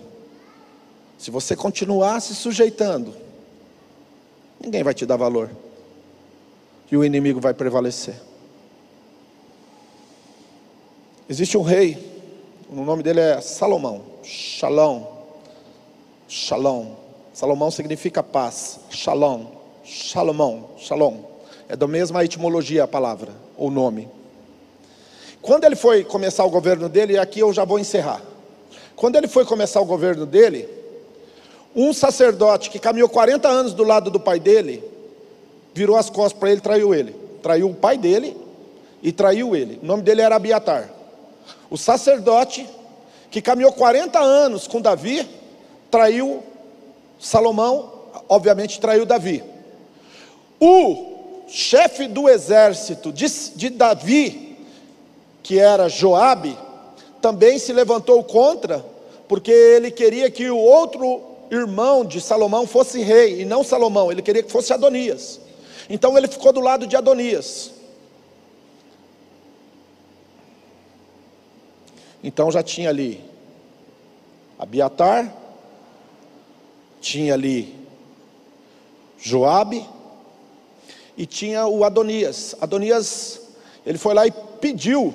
se 1.24 1.30
você 1.30 1.56
continuar 1.56 2.20
se 2.20 2.34
sujeitando, 2.34 3.14
ninguém 4.60 4.82
vai 4.82 4.92
te 4.92 5.06
dar 5.06 5.16
valor, 5.16 5.50
e 6.92 6.98
o 6.98 7.02
inimigo 7.02 7.40
vai 7.40 7.54
prevalecer. 7.54 8.14
Existe 11.26 11.56
um 11.56 11.62
rei, 11.62 11.96
o 12.68 12.84
nome 12.84 13.02
dele 13.02 13.20
é 13.20 13.40
Salomão, 13.40 14.02
Shalom, 14.22 15.02
Shalom. 16.28 16.92
Salomão 17.32 17.70
significa 17.70 18.22
paz, 18.22 18.80
Shalom. 18.90 19.46
Salomão, 19.82 20.72
Shalom. 20.76 21.20
É 21.70 21.74
da 21.74 21.88
mesma 21.88 22.22
etimologia 22.22 22.84
a 22.84 22.86
palavra, 22.86 23.32
ou 23.56 23.70
nome. 23.70 24.10
Quando 25.40 25.64
ele 25.64 25.74
foi 25.74 26.04
começar 26.04 26.44
o 26.44 26.50
governo 26.50 26.86
dele, 26.86 27.14
e 27.14 27.18
aqui 27.18 27.40
eu 27.40 27.50
já 27.50 27.64
vou 27.64 27.78
encerrar. 27.78 28.20
Quando 28.94 29.16
ele 29.16 29.26
foi 29.26 29.46
começar 29.46 29.80
o 29.80 29.86
governo 29.86 30.26
dele, 30.26 30.83
um 31.74 31.92
sacerdote 31.92 32.70
que 32.70 32.78
caminhou 32.78 33.08
40 33.08 33.48
anos 33.48 33.74
do 33.74 33.82
lado 33.82 34.10
do 34.10 34.20
pai 34.20 34.38
dele, 34.38 34.82
virou 35.72 35.96
as 35.96 36.08
costas 36.08 36.38
para 36.38 36.50
ele 36.52 36.60
traiu 36.60 36.94
ele. 36.94 37.14
Traiu 37.42 37.68
o 37.68 37.74
pai 37.74 37.98
dele 37.98 38.36
e 39.02 39.10
traiu 39.10 39.56
ele. 39.56 39.80
O 39.82 39.86
nome 39.86 40.02
dele 40.02 40.22
era 40.22 40.36
Abiatar. 40.36 40.90
O 41.68 41.76
sacerdote 41.76 42.66
que 43.30 43.42
caminhou 43.42 43.72
40 43.72 44.20
anos 44.20 44.68
com 44.68 44.80
Davi, 44.80 45.28
traiu 45.90 46.40
Salomão, 47.18 47.90
obviamente 48.28 48.80
traiu 48.80 49.04
Davi. 49.04 49.42
O 50.60 51.44
chefe 51.48 52.06
do 52.06 52.28
exército 52.28 53.12
de, 53.12 53.26
de 53.56 53.70
Davi, 53.70 54.56
que 55.42 55.58
era 55.58 55.88
Joabe, 55.88 56.56
também 57.20 57.58
se 57.58 57.72
levantou 57.72 58.22
contra, 58.22 58.84
porque 59.26 59.50
ele 59.50 59.90
queria 59.90 60.30
que 60.30 60.48
o 60.48 60.56
outro 60.56 61.33
irmão 61.50 62.04
de 62.04 62.20
Salomão 62.20 62.66
fosse 62.66 63.02
rei, 63.02 63.40
e 63.40 63.44
não 63.44 63.62
Salomão, 63.62 64.10
ele 64.10 64.22
queria 64.22 64.42
que 64.42 64.50
fosse 64.50 64.72
Adonias. 64.72 65.40
Então 65.88 66.16
ele 66.16 66.28
ficou 66.28 66.52
do 66.52 66.60
lado 66.60 66.86
de 66.86 66.96
Adonias. 66.96 67.72
Então 72.22 72.50
já 72.50 72.62
tinha 72.62 72.88
ali 72.88 73.22
Abiatar, 74.58 75.34
tinha 77.00 77.34
ali 77.34 77.74
Joabe, 79.18 79.86
e 81.16 81.26
tinha 81.26 81.66
o 81.66 81.84
Adonias. 81.84 82.54
Adonias, 82.60 83.40
ele 83.86 83.98
foi 83.98 84.14
lá 84.14 84.26
e 84.26 84.32
pediu 84.60 85.14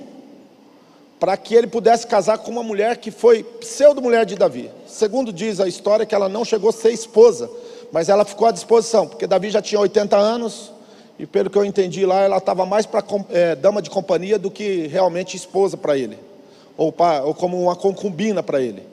para 1.20 1.36
que 1.36 1.54
ele 1.54 1.68
pudesse 1.68 2.08
casar 2.08 2.38
com 2.38 2.50
uma 2.50 2.64
mulher 2.64 2.98
que 2.98 3.12
foi 3.12 3.44
pseudo-mulher 3.44 4.26
de 4.26 4.36
Davi. 4.36 4.72
Segundo 4.88 5.34
diz 5.34 5.60
a 5.60 5.68
história 5.68 6.06
que 6.06 6.16
ela 6.16 6.30
não 6.30 6.46
chegou 6.46 6.70
a 6.70 6.74
ser 6.74 6.92
esposa, 6.92 7.50
mas 7.92 8.08
ela 8.08 8.24
ficou 8.24 8.48
à 8.48 8.52
disposição, 8.52 9.08
porque 9.08 9.28
Davi 9.28 9.50
já 9.50 9.62
tinha 9.62 9.82
80 9.82 10.16
anos, 10.16 10.72
e 11.18 11.26
pelo 11.26 11.50
que 11.50 11.58
eu 11.58 11.66
entendi 11.66 12.06
lá, 12.06 12.22
ela 12.22 12.38
estava 12.38 12.66
mais 12.66 12.86
para 12.86 13.04
é, 13.32 13.56
dama 13.56 13.82
de 13.82 13.90
companhia 13.90 14.40
do 14.40 14.50
que 14.50 14.88
realmente 14.88 15.36
esposa 15.36 15.76
para 15.76 15.98
ele, 15.98 16.18
ou, 16.78 16.92
pra, 16.92 17.24
ou 17.24 17.34
como 17.34 17.62
uma 17.62 17.76
concubina 17.76 18.42
para 18.42 18.62
ele. 18.62 18.88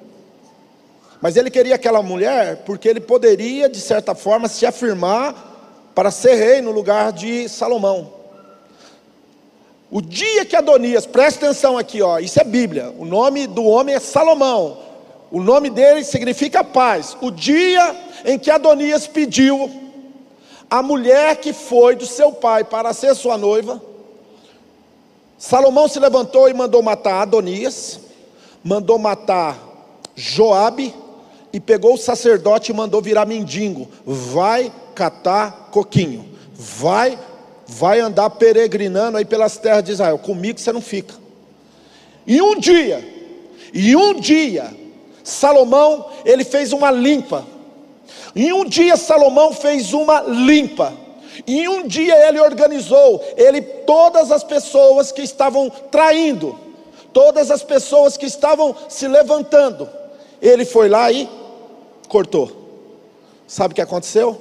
Mas 1.20 1.36
ele 1.36 1.50
queria 1.50 1.76
aquela 1.76 2.02
mulher 2.02 2.62
porque 2.66 2.88
ele 2.88 3.00
poderia, 3.00 3.68
de 3.68 3.80
certa 3.80 4.14
forma, 4.14 4.48
se 4.48 4.66
afirmar 4.66 5.90
para 5.94 6.10
ser 6.10 6.34
rei 6.34 6.60
no 6.60 6.72
lugar 6.72 7.12
de 7.12 7.48
Salomão. 7.48 8.15
O 9.90 10.00
dia 10.00 10.44
que 10.44 10.56
Adonias, 10.56 11.06
presta 11.06 11.46
atenção 11.46 11.78
aqui, 11.78 12.02
ó, 12.02 12.18
isso 12.18 12.40
é 12.40 12.44
Bíblia. 12.44 12.92
O 12.98 13.04
nome 13.04 13.46
do 13.46 13.64
homem 13.64 13.94
é 13.94 14.00
Salomão. 14.00 14.78
O 15.30 15.40
nome 15.40 15.70
dele 15.70 16.02
significa 16.04 16.64
paz. 16.64 17.16
O 17.20 17.30
dia 17.30 17.94
em 18.24 18.38
que 18.38 18.50
Adonias 18.50 19.06
pediu 19.06 19.70
a 20.68 20.82
mulher 20.82 21.36
que 21.36 21.52
foi 21.52 21.94
do 21.94 22.06
seu 22.06 22.32
pai 22.32 22.64
para 22.64 22.92
ser 22.92 23.14
sua 23.14 23.38
noiva, 23.38 23.80
Salomão 25.38 25.86
se 25.86 26.00
levantou 26.00 26.48
e 26.48 26.54
mandou 26.54 26.82
matar 26.82 27.22
Adonias, 27.22 28.00
mandou 28.64 28.98
matar 28.98 29.56
Joabe 30.14 30.94
e 31.52 31.60
pegou 31.60 31.94
o 31.94 31.98
sacerdote 31.98 32.72
e 32.72 32.74
mandou 32.74 33.00
virar 33.00 33.26
mendigo. 33.26 33.86
Vai 34.04 34.72
catar 34.94 35.68
coquinho. 35.70 36.26
Vai, 36.54 37.18
vai 37.66 38.00
andar 38.00 38.30
peregrinando 38.30 39.18
aí 39.18 39.24
pelas 39.24 39.56
terras 39.56 39.82
de 39.82 39.92
Israel. 39.92 40.18
Comigo 40.18 40.58
você 40.58 40.72
não 40.72 40.80
fica. 40.80 41.14
E 42.26 42.40
um 42.40 42.58
dia, 42.58 43.04
e 43.72 43.94
um 43.96 44.14
dia, 44.14 44.72
Salomão, 45.22 46.10
ele 46.24 46.44
fez 46.44 46.72
uma 46.72 46.90
limpa. 46.90 47.44
E 48.34 48.52
um 48.52 48.64
dia 48.64 48.96
Salomão 48.96 49.52
fez 49.52 49.92
uma 49.92 50.20
limpa. 50.22 50.92
E 51.46 51.68
um 51.68 51.86
dia 51.86 52.28
ele 52.28 52.40
organizou, 52.40 53.22
ele 53.36 53.60
todas 53.60 54.30
as 54.30 54.42
pessoas 54.42 55.12
que 55.12 55.22
estavam 55.22 55.68
traindo, 55.90 56.58
todas 57.12 57.50
as 57.50 57.62
pessoas 57.62 58.16
que 58.16 58.26
estavam 58.26 58.74
se 58.88 59.06
levantando, 59.06 59.88
ele 60.40 60.64
foi 60.64 60.88
lá 60.88 61.10
e 61.10 61.28
cortou. 62.08 62.50
Sabe 63.46 63.72
o 63.72 63.74
que 63.74 63.82
aconteceu? 63.82 64.40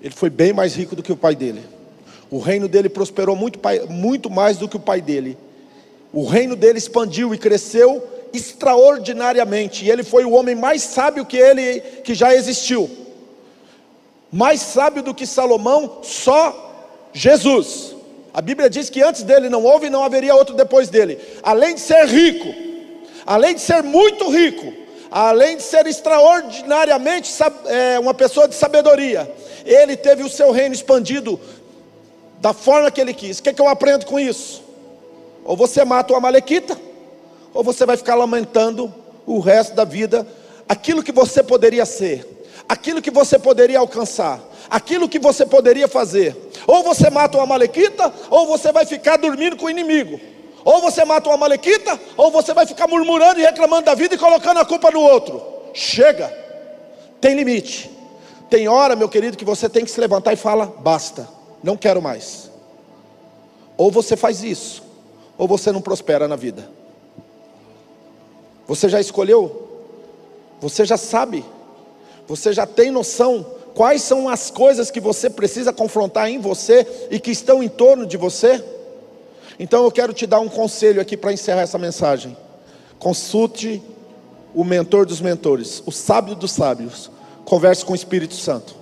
Ele 0.00 0.14
foi 0.14 0.28
bem 0.28 0.52
mais 0.52 0.74
rico 0.74 0.96
do 0.96 1.02
que 1.02 1.12
o 1.12 1.16
pai 1.16 1.34
dele. 1.34 1.62
O 2.32 2.38
reino 2.38 2.66
dele 2.66 2.88
prosperou 2.88 3.36
muito, 3.36 3.60
muito 3.90 4.30
mais 4.30 4.56
do 4.56 4.66
que 4.66 4.78
o 4.78 4.80
pai 4.80 5.02
dele. 5.02 5.36
O 6.10 6.24
reino 6.24 6.56
dele 6.56 6.78
expandiu 6.78 7.34
e 7.34 7.38
cresceu 7.38 8.02
extraordinariamente. 8.32 9.84
E 9.84 9.90
ele 9.90 10.02
foi 10.02 10.24
o 10.24 10.30
homem 10.30 10.54
mais 10.54 10.82
sábio 10.82 11.26
que 11.26 11.36
ele 11.36 11.80
que 12.02 12.14
já 12.14 12.34
existiu. 12.34 12.88
Mais 14.32 14.62
sábio 14.62 15.02
do 15.02 15.12
que 15.12 15.26
Salomão, 15.26 15.98
só 16.02 17.10
Jesus. 17.12 17.94
A 18.32 18.40
Bíblia 18.40 18.70
diz 18.70 18.88
que 18.88 19.02
antes 19.02 19.24
dele 19.24 19.50
não 19.50 19.62
houve 19.62 19.88
e 19.88 19.90
não 19.90 20.02
haveria 20.02 20.34
outro 20.34 20.54
depois 20.54 20.88
dele. 20.88 21.18
Além 21.42 21.74
de 21.74 21.82
ser 21.82 22.06
rico, 22.06 22.48
além 23.26 23.56
de 23.56 23.60
ser 23.60 23.82
muito 23.82 24.30
rico, 24.30 24.72
além 25.10 25.58
de 25.58 25.62
ser 25.62 25.86
extraordinariamente 25.86 27.30
é, 27.66 27.98
uma 27.98 28.14
pessoa 28.14 28.48
de 28.48 28.54
sabedoria, 28.54 29.30
ele 29.66 29.96
teve 29.96 30.22
o 30.22 30.30
seu 30.30 30.50
reino 30.50 30.74
expandido 30.74 31.38
da 32.42 32.52
forma 32.52 32.90
que 32.90 33.00
ele 33.00 33.14
quis. 33.14 33.38
O 33.38 33.42
que, 33.44 33.50
é 33.50 33.52
que 33.52 33.62
eu 33.62 33.68
aprendo 33.68 34.04
com 34.04 34.18
isso? 34.18 34.64
Ou 35.44 35.56
você 35.56 35.84
mata 35.84 36.12
o 36.12 36.16
Amalequita, 36.16 36.76
ou 37.54 37.62
você 37.62 37.86
vai 37.86 37.96
ficar 37.96 38.16
lamentando 38.16 38.92
o 39.24 39.38
resto 39.38 39.76
da 39.76 39.84
vida 39.84 40.26
aquilo 40.68 41.04
que 41.04 41.12
você 41.12 41.40
poderia 41.40 41.86
ser, 41.86 42.26
aquilo 42.68 43.00
que 43.00 43.12
você 43.12 43.38
poderia 43.38 43.78
alcançar, 43.78 44.40
aquilo 44.68 45.08
que 45.08 45.20
você 45.20 45.46
poderia 45.46 45.86
fazer. 45.86 46.36
Ou 46.66 46.82
você 46.82 47.08
mata 47.10 47.38
o 47.38 47.40
Amalequita, 47.40 48.12
ou 48.28 48.48
você 48.48 48.72
vai 48.72 48.84
ficar 48.84 49.18
dormindo 49.18 49.56
com 49.56 49.66
o 49.66 49.70
inimigo. 49.70 50.18
Ou 50.64 50.80
você 50.80 51.04
mata 51.04 51.28
o 51.28 51.32
Amalequita, 51.32 51.98
ou 52.16 52.32
você 52.32 52.52
vai 52.52 52.66
ficar 52.66 52.88
murmurando 52.88 53.38
e 53.38 53.44
reclamando 53.44 53.84
da 53.84 53.94
vida 53.94 54.16
e 54.16 54.18
colocando 54.18 54.58
a 54.58 54.64
culpa 54.64 54.90
no 54.90 55.00
outro. 55.00 55.40
Chega, 55.72 56.26
tem 57.20 57.36
limite. 57.36 57.88
Tem 58.50 58.66
hora, 58.66 58.96
meu 58.96 59.08
querido, 59.08 59.36
que 59.36 59.44
você 59.44 59.68
tem 59.68 59.84
que 59.84 59.90
se 59.90 60.00
levantar 60.00 60.32
e 60.32 60.36
falar: 60.36 60.66
basta, 60.66 61.28
não 61.62 61.76
quero 61.76 62.02
mais. 62.02 62.50
Ou 63.76 63.90
você 63.90 64.16
faz 64.16 64.42
isso, 64.42 64.82
ou 65.36 65.48
você 65.48 65.72
não 65.72 65.80
prospera 65.80 66.28
na 66.28 66.36
vida. 66.36 66.68
Você 68.66 68.88
já 68.88 69.00
escolheu? 69.00 69.68
Você 70.60 70.84
já 70.84 70.96
sabe? 70.96 71.44
Você 72.26 72.52
já 72.52 72.66
tem 72.66 72.90
noção 72.90 73.44
quais 73.74 74.02
são 74.02 74.28
as 74.28 74.50
coisas 74.50 74.90
que 74.90 75.00
você 75.00 75.28
precisa 75.28 75.72
confrontar 75.72 76.28
em 76.28 76.38
você 76.38 76.86
e 77.10 77.18
que 77.18 77.30
estão 77.30 77.62
em 77.62 77.68
torno 77.68 78.06
de 78.06 78.16
você? 78.16 78.62
Então 79.58 79.84
eu 79.84 79.90
quero 79.90 80.12
te 80.12 80.26
dar 80.26 80.40
um 80.40 80.48
conselho 80.48 81.00
aqui 81.00 81.16
para 81.16 81.32
encerrar 81.32 81.62
essa 81.62 81.78
mensagem. 81.78 82.36
Consulte 82.98 83.82
o 84.54 84.64
mentor 84.64 85.06
dos 85.06 85.20
mentores, 85.20 85.82
o 85.86 85.90
sábio 85.90 86.34
dos 86.34 86.52
sábios. 86.52 87.10
Converse 87.44 87.84
com 87.84 87.92
o 87.92 87.96
Espírito 87.96 88.34
Santo. 88.34 88.81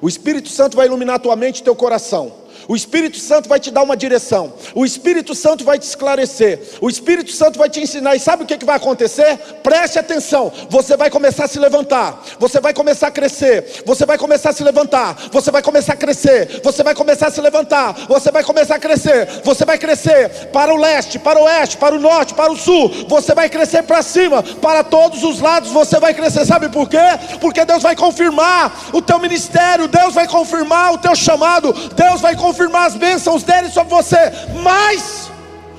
O 0.00 0.08
Espírito 0.08 0.48
Santo 0.48 0.76
vai 0.76 0.86
iluminar 0.86 1.18
tua 1.18 1.36
mente 1.36 1.60
e 1.60 1.62
teu 1.62 1.74
coração. 1.74 2.41
O 2.68 2.76
Espírito 2.76 3.18
Santo 3.18 3.48
vai 3.48 3.58
te 3.58 3.70
dar 3.70 3.82
uma 3.82 3.96
direção. 3.96 4.52
O 4.74 4.84
Espírito 4.84 5.34
Santo 5.34 5.64
vai 5.64 5.78
te 5.78 5.82
esclarecer. 5.82 6.60
O 6.80 6.88
Espírito 6.88 7.32
Santo 7.32 7.58
vai 7.58 7.68
te 7.68 7.80
ensinar. 7.80 8.14
E 8.14 8.20
sabe 8.20 8.44
o 8.44 8.46
que, 8.46 8.64
vai 8.64 8.76
acontecer? 8.76 9.36
Preste 9.62 9.98
atenção. 9.98 10.52
Você 10.70 10.96
vai 10.96 11.10
começar 11.10 11.44
a 11.44 11.48
se 11.48 11.58
levantar. 11.58 12.22
Você 12.38 12.60
vai 12.60 12.72
começar 12.72 13.08
a 13.08 13.10
crescer. 13.10 13.82
Você 13.84 14.06
vai 14.06 14.16
começar 14.16 14.50
a 14.50 14.52
se 14.52 14.62
levantar. 14.62 15.16
Você 15.32 15.50
vai 15.50 15.62
começar 15.62 15.94
a 15.94 15.96
crescer. 15.96 16.60
Você 16.62 16.82
vai 16.82 16.94
começar 16.94 17.26
a 17.26 17.30
se 17.30 17.40
levantar. 17.40 18.06
Você 18.08 18.30
vai 18.30 18.44
começar 18.44 18.76
a 18.76 18.78
crescer. 18.78 19.28
Você 19.44 19.64
vai 19.64 19.78
crescer 19.78 20.28
para 20.52 20.72
o 20.72 20.76
leste, 20.76 21.18
para 21.18 21.38
o 21.38 21.44
oeste, 21.44 21.76
para 21.76 21.94
o 21.94 21.98
norte, 21.98 22.34
para 22.34 22.52
o 22.52 22.56
sul. 22.56 22.90
Você 23.08 23.34
vai 23.34 23.48
crescer 23.48 23.82
para 23.82 24.02
cima, 24.02 24.42
para 24.42 24.84
todos 24.84 25.24
os 25.24 25.40
lados. 25.40 25.70
Você 25.70 25.98
vai 25.98 26.14
crescer. 26.14 26.46
Sabe 26.46 26.68
por 26.68 26.88
quê? 26.88 26.98
Porque 27.40 27.64
Deus 27.64 27.82
vai 27.82 27.96
confirmar 27.96 28.90
o 28.92 29.02
teu 29.02 29.18
ministério. 29.18 29.88
Deus 29.88 30.14
vai 30.14 30.28
confirmar 30.28 30.92
o 30.92 30.98
teu 30.98 31.14
chamado. 31.16 31.72
Deus 31.94 32.20
vai 32.20 32.36
confirmar 32.36 32.51
confirmar 32.52 32.86
as 32.86 32.94
bênçãos 32.94 33.42
dele 33.42 33.70
sobre 33.70 33.94
você, 33.94 34.30
mas 34.62 35.30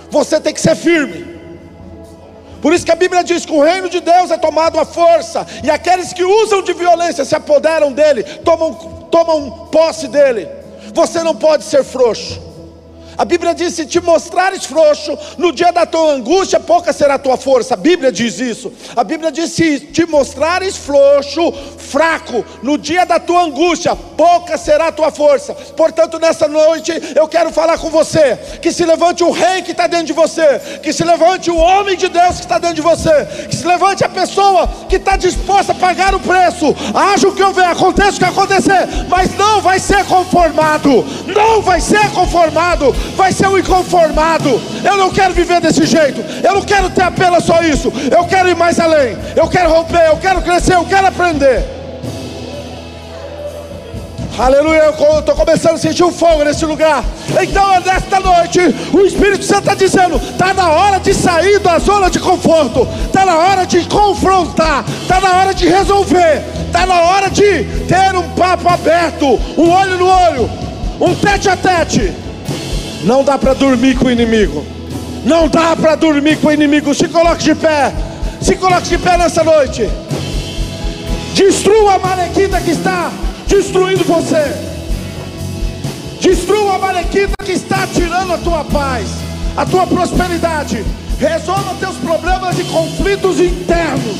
você 0.09 0.39
tem 0.39 0.53
que 0.53 0.59
ser 0.59 0.75
firme. 0.75 1.33
Por 2.61 2.73
isso 2.73 2.85
que 2.85 2.91
a 2.91 2.95
Bíblia 2.95 3.23
diz 3.23 3.45
que 3.45 3.51
o 3.51 3.61
reino 3.61 3.89
de 3.89 3.99
Deus 3.99 4.31
é 4.31 4.37
tomado 4.37 4.79
à 4.79 4.85
força, 4.85 5.45
e 5.63 5.69
aqueles 5.69 6.11
que 6.11 6.23
usam 6.23 6.63
de 6.63 6.73
violência 6.73 7.23
se 7.23 7.35
apoderam 7.35 7.91
dele, 7.91 8.23
tomam, 8.23 8.73
tomam 9.11 9.67
posse 9.71 10.07
dele. 10.07 10.47
Você 10.93 11.21
não 11.21 11.35
pode 11.35 11.63
ser 11.63 11.83
frouxo. 11.83 12.52
A 13.17 13.25
Bíblia 13.25 13.53
diz: 13.53 13.73
se 13.73 13.85
te 13.85 13.99
mostrares 13.99 14.65
frouxo, 14.65 15.17
no 15.37 15.51
dia 15.51 15.71
da 15.71 15.85
tua 15.85 16.13
angústia, 16.13 16.59
pouca 16.59 16.91
será 16.93 17.15
a 17.15 17.19
tua 17.19 17.37
força. 17.37 17.73
A 17.73 17.77
Bíblia 17.77 18.11
diz 18.11 18.39
isso. 18.39 18.71
A 18.95 19.03
Bíblia 19.03 19.31
diz: 19.31 19.51
se 19.51 19.79
te 19.79 20.05
mostrares 20.05 20.77
frouxo, 20.77 21.51
fraco, 21.77 22.45
no 22.61 22.77
dia 22.77 23.05
da 23.05 23.19
tua 23.19 23.43
angústia, 23.43 23.95
pouca 23.95 24.57
será 24.57 24.87
a 24.87 24.91
tua 24.91 25.11
força. 25.11 25.53
Portanto, 25.53 26.19
nessa 26.19 26.47
noite, 26.47 26.91
eu 27.15 27.27
quero 27.27 27.51
falar 27.51 27.77
com 27.77 27.89
você: 27.89 28.37
que 28.61 28.71
se 28.71 28.85
levante 28.85 29.23
o 29.23 29.31
rei 29.31 29.61
que 29.61 29.71
está 29.71 29.87
dentro 29.87 30.07
de 30.07 30.13
você, 30.13 30.79
que 30.81 30.91
se 30.91 31.03
levante 31.03 31.51
o 31.51 31.57
homem 31.57 31.95
de 31.95 32.09
Deus 32.09 32.35
que 32.35 32.41
está 32.41 32.57
dentro 32.57 32.75
de 32.75 32.81
você, 32.81 33.25
que 33.49 33.55
se 33.55 33.65
levante 33.65 34.03
a 34.03 34.09
pessoa 34.09 34.67
que 34.89 34.95
está 34.95 35.15
disposta 35.15 35.71
a 35.71 35.75
pagar 35.75 36.15
o 36.15 36.19
preço. 36.19 36.75
Haja 36.93 37.27
o 37.27 37.35
que 37.35 37.43
houver, 37.43 37.65
aconteça 37.65 38.17
o 38.17 38.19
que 38.19 38.25
acontecer, 38.25 38.87
mas 39.07 39.35
não 39.37 39.61
vai 39.61 39.79
ser 39.79 40.03
conformado, 40.05 41.05
não 41.27 41.61
vai 41.61 41.79
ser 41.79 42.09
conformado 42.11 42.93
vai 43.15 43.31
ser 43.31 43.47
um 43.47 43.57
inconformado. 43.57 44.61
Eu 44.83 44.97
não 44.97 45.11
quero 45.11 45.33
viver 45.33 45.61
desse 45.61 45.85
jeito. 45.85 46.23
Eu 46.43 46.55
não 46.55 46.61
quero 46.61 46.89
ter 46.89 47.03
apenas 47.03 47.43
só 47.43 47.61
isso. 47.61 47.91
Eu 48.11 48.25
quero 48.25 48.49
ir 48.49 48.55
mais 48.55 48.79
além. 48.79 49.17
Eu 49.35 49.47
quero 49.47 49.69
romper, 49.69 50.07
eu 50.07 50.17
quero 50.17 50.41
crescer, 50.41 50.75
eu 50.75 50.85
quero 50.85 51.07
aprender. 51.07 51.83
Aleluia, 54.37 54.95
eu 54.99 55.19
estou 55.19 55.35
começando 55.35 55.75
a 55.75 55.77
sentir 55.77 56.03
um 56.03 56.11
fogo 56.11 56.43
nesse 56.43 56.65
lugar. 56.65 57.03
Então, 57.39 57.79
nesta 57.81 58.19
noite, 58.19 58.59
o 58.91 59.01
Espírito 59.01 59.45
Santo 59.45 59.59
está 59.59 59.75
dizendo: 59.75 60.15
está 60.15 60.55
na 60.55 60.69
hora 60.71 60.99
de 60.99 61.13
sair 61.13 61.59
da 61.59 61.77
zona 61.77 62.09
de 62.09 62.19
conforto, 62.19 62.87
está 63.05 63.25
na 63.27 63.37
hora 63.37 63.65
de 63.67 63.85
confrontar, 63.85 64.83
está 65.03 65.21
na 65.21 65.35
hora 65.37 65.53
de 65.53 65.67
resolver, 65.67 66.43
está 66.65 66.83
na 66.83 66.99
hora 67.01 67.29
de 67.29 67.63
ter 67.87 68.15
um 68.15 68.27
papo 68.29 68.67
aberto, 68.67 69.39
um 69.55 69.69
olho 69.69 69.97
no 69.99 70.07
olho, 70.07 70.49
um 70.99 71.13
tete 71.13 71.49
a 71.49 71.55
tete. 71.55 72.11
Não 73.03 73.23
dá 73.23 73.37
para 73.37 73.53
dormir 73.53 73.97
com 73.97 74.05
o 74.05 74.11
inimigo. 74.11 74.65
Não 75.25 75.47
dá 75.47 75.75
para 75.75 75.95
dormir 75.95 76.37
com 76.37 76.47
o 76.47 76.51
inimigo. 76.51 76.93
Se 76.93 77.07
coloque 77.07 77.43
de 77.43 77.55
pé. 77.55 77.93
Se 78.41 78.55
coloque 78.55 78.89
de 78.89 78.97
pé 78.97 79.17
nessa 79.17 79.43
noite. 79.43 79.89
Destrua 81.35 81.95
a 81.95 81.99
malequita 81.99 82.61
que 82.61 82.71
está 82.71 83.11
destruindo 83.47 84.03
você. 84.03 84.73
Destrua 86.21 86.75
a 86.75 86.79
malequita 86.79 87.33
que 87.43 87.51
está 87.51 87.87
tirando 87.87 88.33
a 88.33 88.37
tua 88.37 88.63
paz, 88.63 89.07
a 89.57 89.65
tua 89.65 89.85
prosperidade. 89.85 90.85
Resolva 91.19 91.75
teus 91.79 91.95
problemas 91.97 92.57
e 92.59 92.63
conflitos 92.63 93.39
internos. 93.39 94.17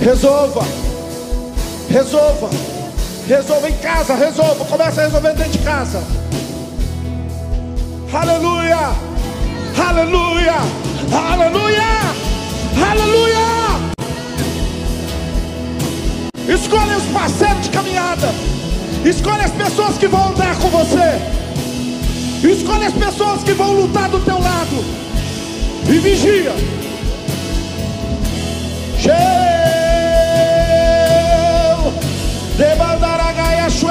Resolva. 0.00 0.64
Resolva. 1.88 2.75
Resolva 3.26 3.68
em 3.68 3.76
casa, 3.78 4.14
resolva. 4.14 4.64
Começa 4.66 5.00
a 5.00 5.04
resolver 5.04 5.34
dentro 5.34 5.52
de 5.52 5.58
casa. 5.58 6.00
Aleluia! 8.12 8.78
Aleluia! 9.76 10.54
Aleluia! 11.12 11.82
Aleluia! 12.88 13.46
Escolhe 16.48 16.94
os 16.94 17.02
parceiros 17.12 17.62
de 17.62 17.70
caminhada. 17.70 18.28
Escolhe 19.04 19.42
as 19.42 19.52
pessoas 19.52 19.98
que 19.98 20.06
vão 20.06 20.28
andar 20.28 20.56
com 20.58 20.68
você. 20.68 21.20
Escolhe 22.46 22.84
as 22.84 22.94
pessoas 22.94 23.42
que 23.42 23.54
vão 23.54 23.72
lutar 23.72 24.08
do 24.08 24.20
teu 24.20 24.38
lado. 24.40 24.84
E 25.88 25.98
vigia. 25.98 26.54
Cheio. 29.00 29.56
Debandaragaia 32.56 33.15
Shue. 33.68 33.86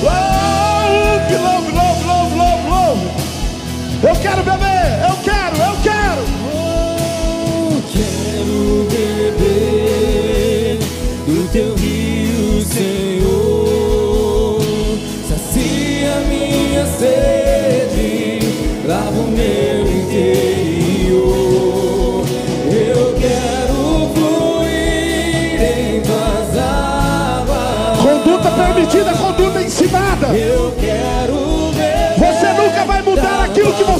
Louve, 0.00 1.36
louve, 1.42 1.72
louve, 1.74 2.06
louve, 2.06 2.36
louve, 2.36 2.68
louve. 2.68 3.02
Eu 4.02 4.16
quero 4.22 4.42
beber, 4.42 5.02
eu 5.08 5.16
do 5.52 5.82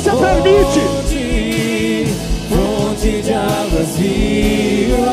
você 0.05 0.11
permite. 0.11 0.81
Fonte, 0.81 2.07
fonte 2.51 3.23
de 3.23 3.33
águas 3.33 3.97
vivas. 3.97 5.09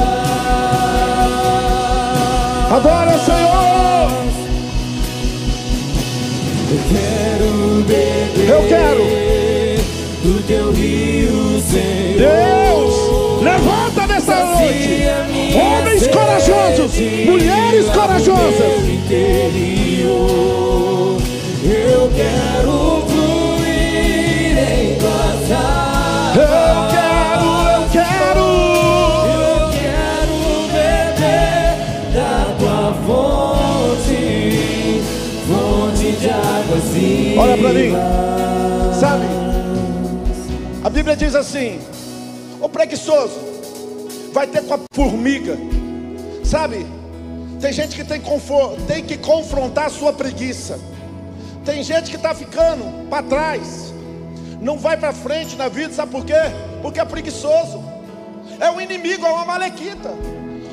Adora 2.71 3.15
o 3.15 3.19
Senhor. 3.19 4.11
Eu 6.71 6.79
quero 6.89 7.83
beber. 7.87 8.49
Eu 8.49 8.67
quero. 8.67 9.21
Do 10.23 10.43
teu 10.45 10.71
rio, 10.73 11.61
Senhor. 11.61 12.19
Deus, 12.19 13.41
levanta 13.41 14.07
nessa 14.07 14.45
noite. 14.45 15.05
Homens 15.55 16.07
corajosos, 16.07 16.91
mulheres 17.25 17.89
corajosas. 17.89 19.01
Olha 37.37 37.57
pra 37.57 37.69
mim. 37.69 37.93
Sabe? 38.99 39.25
A 40.83 40.89
Bíblia 40.89 41.15
diz 41.15 41.35
assim: 41.35 41.79
o 42.61 42.69
preguiçoso 42.69 43.39
vai 44.33 44.47
ter 44.47 44.63
com 44.63 44.73
a 44.73 44.79
formiga. 44.93 45.57
Sabe? 46.43 46.85
Tem 47.59 47.71
gente 47.71 47.95
que 47.95 48.03
tem, 48.03 48.19
confor- 48.19 48.75
tem 48.87 49.03
que 49.03 49.17
confrontar 49.17 49.85
a 49.85 49.89
sua 49.89 50.11
preguiça. 50.11 50.79
Tem 51.63 51.83
gente 51.83 52.09
que 52.09 52.15
está 52.17 52.33
ficando 52.33 53.07
para 53.09 53.23
trás. 53.23 53.93
Não 54.59 54.77
vai 54.77 54.97
para 54.97 55.13
frente 55.13 55.55
na 55.55 55.67
vida, 55.67 55.93
sabe 55.93 56.11
por 56.11 56.25
quê? 56.25 56.33
Porque 56.81 56.99
é 56.99 57.05
preguiçoso. 57.05 57.83
É 58.59 58.69
um 58.69 58.79
inimigo, 58.81 59.25
é 59.25 59.29
uma 59.29 59.45
malequita. 59.45 60.11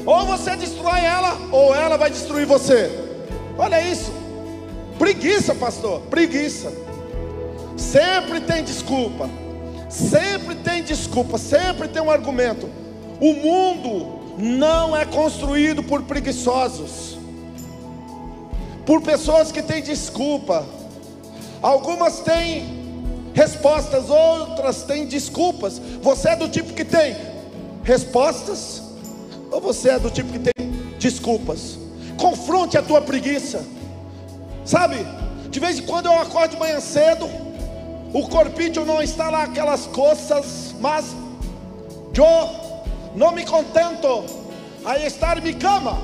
Ou 0.04 0.24
você 0.26 0.56
destrói 0.56 1.00
ela, 1.00 1.36
ou 1.52 1.74
ela 1.74 1.96
vai 1.96 2.10
destruir 2.10 2.46
você. 2.46 2.90
Olha 3.56 3.80
isso. 3.82 4.10
Preguiça, 5.08 5.54
pastor, 5.54 6.02
preguiça. 6.10 6.70
Sempre 7.78 8.42
tem 8.42 8.62
desculpa. 8.62 9.30
Sempre 9.88 10.54
tem 10.56 10.82
desculpa, 10.82 11.38
sempre 11.38 11.88
tem 11.88 12.02
um 12.02 12.10
argumento. 12.10 12.68
O 13.18 13.32
mundo 13.32 14.36
não 14.36 14.94
é 14.94 15.06
construído 15.06 15.82
por 15.82 16.02
preguiçosos. 16.02 17.16
Por 18.84 19.00
pessoas 19.00 19.50
que 19.50 19.62
têm 19.62 19.82
desculpa. 19.82 20.66
Algumas 21.62 22.20
têm 22.20 22.66
respostas, 23.32 24.10
outras 24.10 24.82
têm 24.82 25.06
desculpas. 25.06 25.80
Você 26.02 26.28
é 26.28 26.36
do 26.36 26.50
tipo 26.50 26.74
que 26.74 26.84
tem 26.84 27.16
respostas 27.82 28.82
ou 29.50 29.58
você 29.58 29.88
é 29.88 29.98
do 29.98 30.10
tipo 30.10 30.30
que 30.30 30.38
tem 30.38 30.70
desculpas? 30.98 31.78
Confronte 32.18 32.76
a 32.76 32.82
tua 32.82 33.00
preguiça. 33.00 33.77
Sabe? 34.68 34.98
De 35.48 35.58
vez 35.58 35.78
em 35.78 35.82
quando 35.82 36.06
eu 36.06 36.20
acordo 36.20 36.50
de 36.50 36.58
manhã 36.58 36.78
cedo, 36.78 37.26
o 38.12 38.28
corpinho 38.28 38.84
não 38.84 39.00
está 39.00 39.30
lá 39.30 39.44
aquelas 39.44 39.86
coisas, 39.86 40.74
mas 40.78 41.06
eu 42.14 42.50
não 43.14 43.32
me 43.32 43.46
contento 43.46 44.26
a 44.84 44.98
estar 44.98 45.38
em 45.38 45.40
minha 45.40 45.54
cama. 45.54 45.96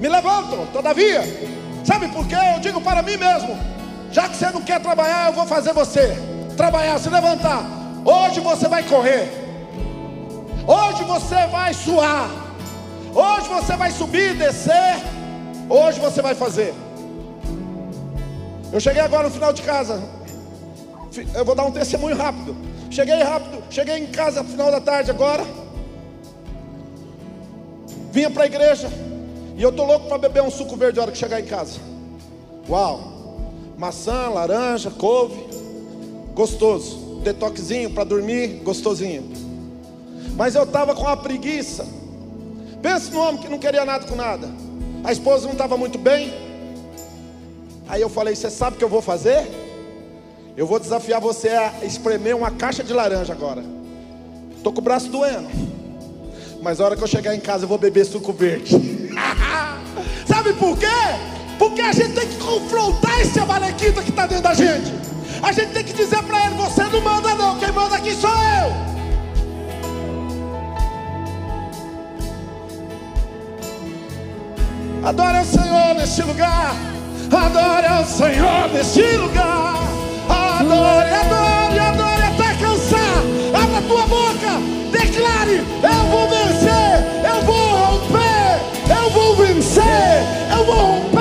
Me 0.00 0.08
levanto, 0.08 0.66
todavia. 0.72 1.20
Sabe 1.84 2.08
por 2.08 2.26
quê? 2.26 2.36
Eu 2.54 2.60
digo 2.60 2.80
para 2.80 3.02
mim 3.02 3.18
mesmo: 3.18 3.54
já 4.10 4.30
que 4.30 4.36
você 4.36 4.48
não 4.48 4.62
quer 4.62 4.80
trabalhar, 4.80 5.26
eu 5.26 5.34
vou 5.34 5.46
fazer 5.46 5.74
você 5.74 6.16
trabalhar, 6.56 6.98
se 6.98 7.10
levantar. 7.10 7.66
Hoje 8.02 8.40
você 8.40 8.66
vai 8.66 8.82
correr. 8.84 9.28
Hoje 10.66 11.04
você 11.04 11.46
vai 11.48 11.74
suar. 11.74 12.30
Hoje 13.14 13.46
você 13.46 13.76
vai 13.76 13.90
subir 13.90 14.30
e 14.30 14.38
descer. 14.38 14.96
Hoje 15.68 16.00
você 16.00 16.22
vai 16.22 16.34
fazer. 16.34 16.72
Eu 18.74 18.80
cheguei 18.80 19.00
agora 19.00 19.28
no 19.28 19.32
final 19.32 19.52
de 19.52 19.62
casa. 19.62 20.02
Eu 21.32 21.44
vou 21.44 21.54
dar 21.54 21.64
um 21.64 21.70
testemunho 21.70 22.16
rápido. 22.16 22.56
Cheguei 22.90 23.22
rápido, 23.22 23.62
cheguei 23.70 23.98
em 23.98 24.06
casa 24.08 24.42
no 24.42 24.48
final 24.48 24.68
da 24.68 24.80
tarde 24.80 25.12
agora. 25.12 25.44
Vinha 28.10 28.28
para 28.28 28.42
a 28.42 28.46
igreja. 28.46 28.90
E 29.56 29.62
eu 29.62 29.70
tô 29.70 29.84
louco 29.84 30.08
para 30.08 30.18
beber 30.18 30.42
um 30.42 30.50
suco 30.50 30.76
verde 30.76 30.96
na 30.96 31.02
hora 31.04 31.12
que 31.12 31.18
chegar 31.18 31.40
em 31.40 31.44
casa. 31.44 31.78
Uau! 32.68 33.38
Maçã, 33.78 34.28
laranja, 34.28 34.90
couve. 34.90 35.40
Gostoso. 36.34 37.20
Detoxinho 37.22 37.90
para 37.90 38.02
dormir, 38.02 38.60
gostosinho. 38.64 39.30
Mas 40.36 40.56
eu 40.56 40.64
estava 40.64 40.96
com 40.96 41.02
uma 41.02 41.16
preguiça. 41.16 41.86
Pensa 42.82 43.12
no 43.12 43.20
homem 43.20 43.40
que 43.40 43.48
não 43.48 43.58
queria 43.60 43.84
nada 43.84 44.04
com 44.04 44.16
nada. 44.16 44.50
A 45.04 45.12
esposa 45.12 45.44
não 45.44 45.52
estava 45.52 45.76
muito 45.76 45.96
bem. 45.96 46.43
Aí 47.88 48.00
eu 48.00 48.08
falei: 48.08 48.34
Você 48.34 48.50
sabe 48.50 48.76
o 48.76 48.78
que 48.78 48.84
eu 48.84 48.88
vou 48.88 49.02
fazer? 49.02 49.48
Eu 50.56 50.66
vou 50.66 50.78
desafiar 50.78 51.20
você 51.20 51.48
a 51.48 51.72
espremer 51.82 52.36
uma 52.36 52.50
caixa 52.50 52.82
de 52.84 52.92
laranja 52.92 53.32
agora. 53.32 53.62
Tô 54.62 54.72
com 54.72 54.80
o 54.80 54.84
braço 54.84 55.08
doendo. 55.08 55.48
Mas 56.62 56.80
a 56.80 56.84
hora 56.84 56.96
que 56.96 57.02
eu 57.02 57.08
chegar 57.08 57.34
em 57.34 57.40
casa 57.40 57.64
eu 57.64 57.68
vou 57.68 57.76
beber 57.76 58.06
suco 58.06 58.32
verde. 58.32 58.74
Sabe 60.26 60.52
por 60.54 60.78
quê? 60.78 60.86
Porque 61.58 61.82
a 61.82 61.92
gente 61.92 62.14
tem 62.14 62.26
que 62.26 62.36
confrontar 62.36 63.20
esse 63.20 63.38
amalequita 63.38 64.02
que 64.02 64.10
está 64.10 64.26
dentro 64.26 64.44
da 64.44 64.54
gente. 64.54 64.92
A 65.42 65.52
gente 65.52 65.72
tem 65.72 65.84
que 65.84 65.92
dizer 65.92 66.22
para 66.22 66.46
ele: 66.46 66.54
Você 66.54 66.84
não 66.84 67.00
manda, 67.00 67.34
não. 67.34 67.58
Quem 67.58 67.72
manda 67.72 67.96
aqui 67.96 68.14
sou 68.14 68.30
eu. 68.30 68.94
Adore 75.04 75.38
o 75.38 75.44
Senhor 75.44 75.94
neste 75.96 76.22
lugar. 76.22 76.93
Adore 77.32 77.86
ao 77.86 78.04
Senhor 78.04 78.68
neste 78.72 79.02
lugar. 79.16 79.74
Adore, 80.28 81.10
adore, 81.10 81.78
adore 81.78 82.22
até 82.22 82.54
cansar. 82.54 83.22
Abra 83.62 83.82
tua 83.82 84.06
boca. 84.06 84.60
Declare: 84.92 85.62
Eu 85.82 86.04
vou 86.10 86.28
vencer. 86.28 87.04
Eu 87.24 87.42
vou 87.42 87.76
romper. 87.76 88.60
Eu 88.88 89.10
vou 89.10 89.36
vencer. 89.36 90.22
Eu 90.56 90.64
vou 90.64 90.74
romper. 90.74 91.13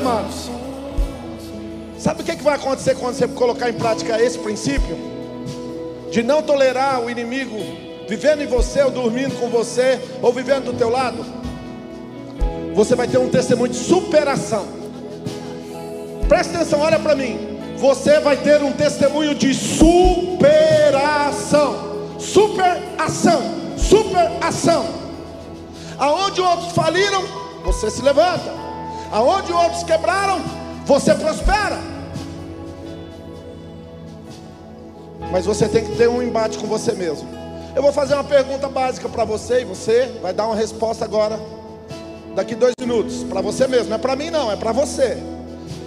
Amados? 0.00 0.50
Sabe 1.98 2.22
o 2.22 2.24
que 2.24 2.36
que 2.36 2.42
vai 2.42 2.54
acontecer 2.54 2.96
quando 2.96 3.14
você 3.14 3.28
colocar 3.28 3.68
em 3.68 3.74
prática 3.74 4.20
esse 4.20 4.38
princípio? 4.38 4.96
De 6.10 6.22
não 6.22 6.42
tolerar 6.42 7.02
o 7.02 7.10
inimigo 7.10 7.56
vivendo 8.08 8.42
em 8.42 8.46
você, 8.46 8.82
ou 8.82 8.90
dormindo 8.90 9.38
com 9.38 9.48
você, 9.48 10.00
ou 10.20 10.32
vivendo 10.32 10.64
do 10.64 10.72
teu 10.72 10.90
lado. 10.90 11.24
Você 12.74 12.96
vai 12.96 13.06
ter 13.06 13.18
um 13.18 13.28
testemunho 13.28 13.70
de 13.70 13.78
superação. 13.78 14.66
Presta 16.28 16.56
atenção, 16.56 16.80
olha 16.80 16.98
para 16.98 17.14
mim. 17.14 17.58
Você 17.76 18.18
vai 18.18 18.36
ter 18.36 18.62
um 18.62 18.72
testemunho 18.72 19.34
de 19.34 19.54
superação. 19.54 20.40
Superação. 22.18 23.42
Superação. 23.76 24.86
Aonde 25.98 26.40
outros 26.40 26.72
faliram, 26.72 27.22
você 27.64 27.90
se 27.90 28.02
levanta. 28.02 28.59
Aonde 29.10 29.52
outros 29.52 29.82
quebraram, 29.82 30.40
você 30.86 31.14
prospera. 31.14 31.78
Mas 35.30 35.44
você 35.44 35.68
tem 35.68 35.84
que 35.84 35.96
ter 35.96 36.08
um 36.08 36.22
embate 36.22 36.58
com 36.58 36.66
você 36.66 36.92
mesmo. 36.92 37.28
Eu 37.74 37.82
vou 37.82 37.92
fazer 37.92 38.14
uma 38.14 38.24
pergunta 38.24 38.68
básica 38.68 39.08
para 39.08 39.24
você 39.24 39.62
e 39.62 39.64
você 39.64 40.10
vai 40.20 40.32
dar 40.32 40.46
uma 40.46 40.56
resposta 40.56 41.04
agora, 41.04 41.38
daqui 42.34 42.54
dois 42.54 42.74
minutos, 42.80 43.22
para 43.24 43.40
você 43.40 43.68
mesmo, 43.68 43.90
não 43.90 43.96
é 43.96 43.98
para 43.98 44.16
mim 44.16 44.30
não, 44.30 44.50
é 44.50 44.56
para 44.56 44.72
você. 44.72 45.18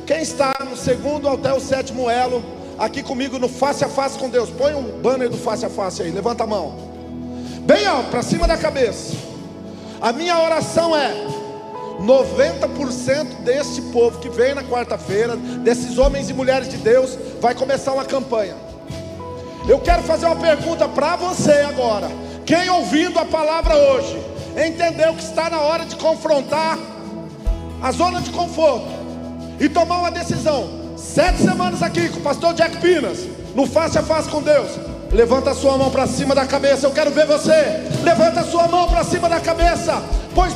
Quem 0.06 0.22
está 0.22 0.54
no 0.64 0.78
segundo 0.78 1.28
até 1.28 1.54
o 1.54 1.60
sétimo 1.60 2.10
elo, 2.10 2.44
aqui 2.80 3.04
comigo 3.04 3.38
no 3.38 3.50
face 3.50 3.84
a 3.84 3.90
face 3.90 4.18
com 4.18 4.30
Deus, 4.30 4.50
põe 4.50 4.74
um 4.74 5.02
banner 5.02 5.30
do 5.30 5.38
face 5.38 5.66
a 5.66 5.70
face 5.70 6.02
aí, 6.02 6.12
levanta 6.12 6.46
a 6.46 6.48
mão, 6.48 6.74
bem 7.62 7.86
alto, 7.86 8.10
para 8.10 8.22
cima 8.22 8.48
da 8.48 8.58
cabeça. 8.58 9.14
A 10.02 10.14
minha 10.14 10.42
oração 10.42 10.96
é: 10.96 11.14
90% 12.04 13.44
deste 13.44 13.82
povo 13.82 14.20
que 14.20 14.30
vem 14.30 14.54
na 14.54 14.64
quarta-feira, 14.64 15.36
desses 15.36 15.98
homens 15.98 16.30
e 16.30 16.34
mulheres 16.34 16.68
de 16.68 16.78
Deus, 16.78 17.18
vai 17.42 17.56
começar 17.56 17.94
uma 17.94 18.06
campanha. 18.06 18.56
Eu 19.68 19.80
quero 19.80 20.04
fazer 20.04 20.26
uma 20.26 20.36
pergunta 20.36 20.88
para 20.88 21.16
você 21.16 21.52
agora. 21.62 22.10
Quem 22.46 22.70
ouvindo 22.70 23.18
a 23.18 23.26
palavra 23.26 23.76
hoje, 23.76 24.22
entendeu 24.52 25.14
que 25.14 25.24
está 25.24 25.50
na 25.50 25.62
hora 25.62 25.86
de 25.86 25.96
confrontar 25.96 26.78
a 27.82 27.92
zona 27.92 28.20
de 28.20 28.30
conforto 28.32 28.88
e 29.60 29.70
tomar 29.70 30.00
uma 30.00 30.12
decisão? 30.12 30.84
Sete 30.98 31.42
semanas 31.42 31.82
aqui 31.82 32.10
com 32.10 32.20
o 32.20 32.22
pastor 32.22 32.54
Jack 32.54 32.78
Pinas, 32.78 33.20
no 33.56 33.66
face 33.66 33.98
a 33.98 34.04
face 34.04 34.30
com 34.30 34.42
Deus. 34.42 34.72
Levanta 35.12 35.52
a 35.52 35.56
sua 35.56 35.78
mão 35.78 35.92
para 35.92 36.08
cima 36.08 36.34
da 36.34 36.46
cabeça, 36.46 36.88
eu 36.88 36.92
quero 36.92 37.12
ver 37.12 37.28
você. 37.28 37.84
Levanta 38.04 38.42
a 38.42 38.44
sua 38.44 38.68
mão 38.68 38.90
para 38.90 39.04
cima 39.04 39.30
da 39.30 39.40
cabeça. 39.40 40.04
Pois 40.34 40.54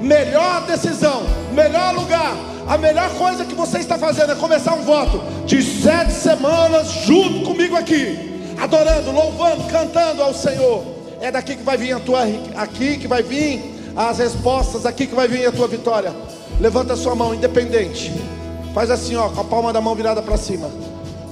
melhor 0.00 0.66
decisão, 0.66 1.22
melhor 1.52 1.94
lugar, 1.94 2.36
a 2.68 2.76
melhor 2.76 3.10
coisa 3.14 3.44
que 3.44 3.54
você 3.54 3.78
está 3.78 3.96
fazendo 3.96 4.32
é 4.32 4.34
começar 4.34 4.74
um 4.74 4.82
voto 4.82 5.22
de 5.46 5.62
sete 5.62 6.12
semanas 6.12 6.88
junto 7.06 7.42
comigo 7.42 7.74
aqui, 7.74 8.54
adorando, 8.60 9.10
louvando, 9.10 9.64
cantando 9.64 10.22
ao 10.22 10.34
Senhor. 10.34 10.84
É 11.20 11.30
daqui 11.30 11.56
que 11.56 11.62
vai 11.62 11.76
vir 11.76 11.92
a 11.94 11.98
tua, 11.98 12.24
aqui 12.56 12.98
que 12.98 13.08
vai 13.08 13.22
vir 13.22 13.92
as 13.96 14.18
respostas, 14.18 14.84
aqui 14.84 15.06
que 15.06 15.14
vai 15.14 15.26
vir 15.26 15.46
a 15.46 15.52
tua 15.52 15.66
vitória. 15.66 16.12
Levanta 16.60 16.92
a 16.92 16.96
sua 16.96 17.14
mão, 17.14 17.34
independente. 17.34 18.12
Faz 18.74 18.90
assim, 18.90 19.16
ó, 19.16 19.28
com 19.30 19.40
a 19.40 19.44
palma 19.44 19.72
da 19.72 19.80
mão 19.80 19.94
virada 19.94 20.20
para 20.20 20.36
cima. 20.36 20.70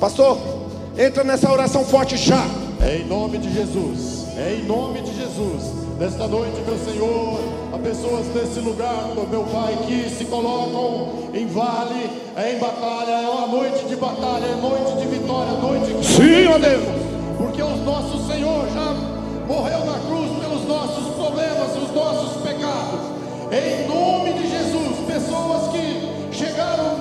Pastor, 0.01 0.39
entra 0.97 1.23
nessa 1.23 1.51
oração 1.51 1.85
forte 1.85 2.17
já. 2.17 2.45
É 2.81 2.97
em 2.97 3.05
nome 3.05 3.39
de 3.39 3.53
Jesus, 3.53 4.27
é 4.37 4.55
em 4.55 4.65
nome 4.65 5.03
de 5.03 5.15
Jesus. 5.15 5.63
Nesta 5.99 6.27
noite, 6.27 6.61
meu 6.67 6.79
Senhor, 6.79 7.39
há 7.77 7.79
pessoas 7.79 8.27
nesse 8.35 8.61
lugar, 8.61 9.13
meu 9.31 9.45
Pai, 9.45 9.77
que 9.87 10.09
se 10.09 10.25
colocam 10.25 11.31
em 11.35 11.47
vale, 11.47 12.11
é 12.35 12.55
em 12.55 12.59
batalha, 12.59 13.11
é 13.11 13.29
uma 13.29 13.47
noite 13.49 13.85
de 13.85 13.97
batalha, 13.97 14.47
é 14.47 14.55
noite 14.57 14.97
de 14.97 15.07
vitória, 15.07 15.53
noite 15.53 15.93
de 15.93 16.07
Sim, 16.07 16.47
ó 16.49 16.59
Deus. 16.59 16.85
porque 17.39 17.63
o 17.63 17.77
nosso 17.77 18.27
Senhor 18.27 18.67
já 18.73 18.95
morreu 19.47 19.85
na 19.85 19.99
cruz 20.01 20.31
pelos 20.41 20.67
nossos 20.67 21.15
problemas 21.15 21.77
e 21.77 21.79
os 21.79 21.95
nossos 21.95 22.43
pecados. 22.43 23.01
Em 23.53 23.87
nome 23.87 24.33
de 24.33 24.51
Jesus, 24.51 24.97
pessoas 25.07 25.71
que 25.73 26.37
chegaram 26.37 26.97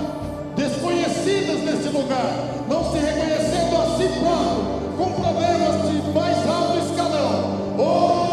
desconhecidas 0.55 1.61
nesse 1.63 1.89
lugar, 1.89 2.35
não 2.69 2.91
se 2.91 2.97
reconhecendo 2.97 3.75
a 3.77 3.97
si 3.97 4.09
próprio, 4.19 4.75
com 4.97 5.21
problemas 5.21 5.89
de 5.89 6.11
mais 6.11 6.37
alto 6.47 6.77
escalão. 6.79 7.55
Oh 7.77 8.24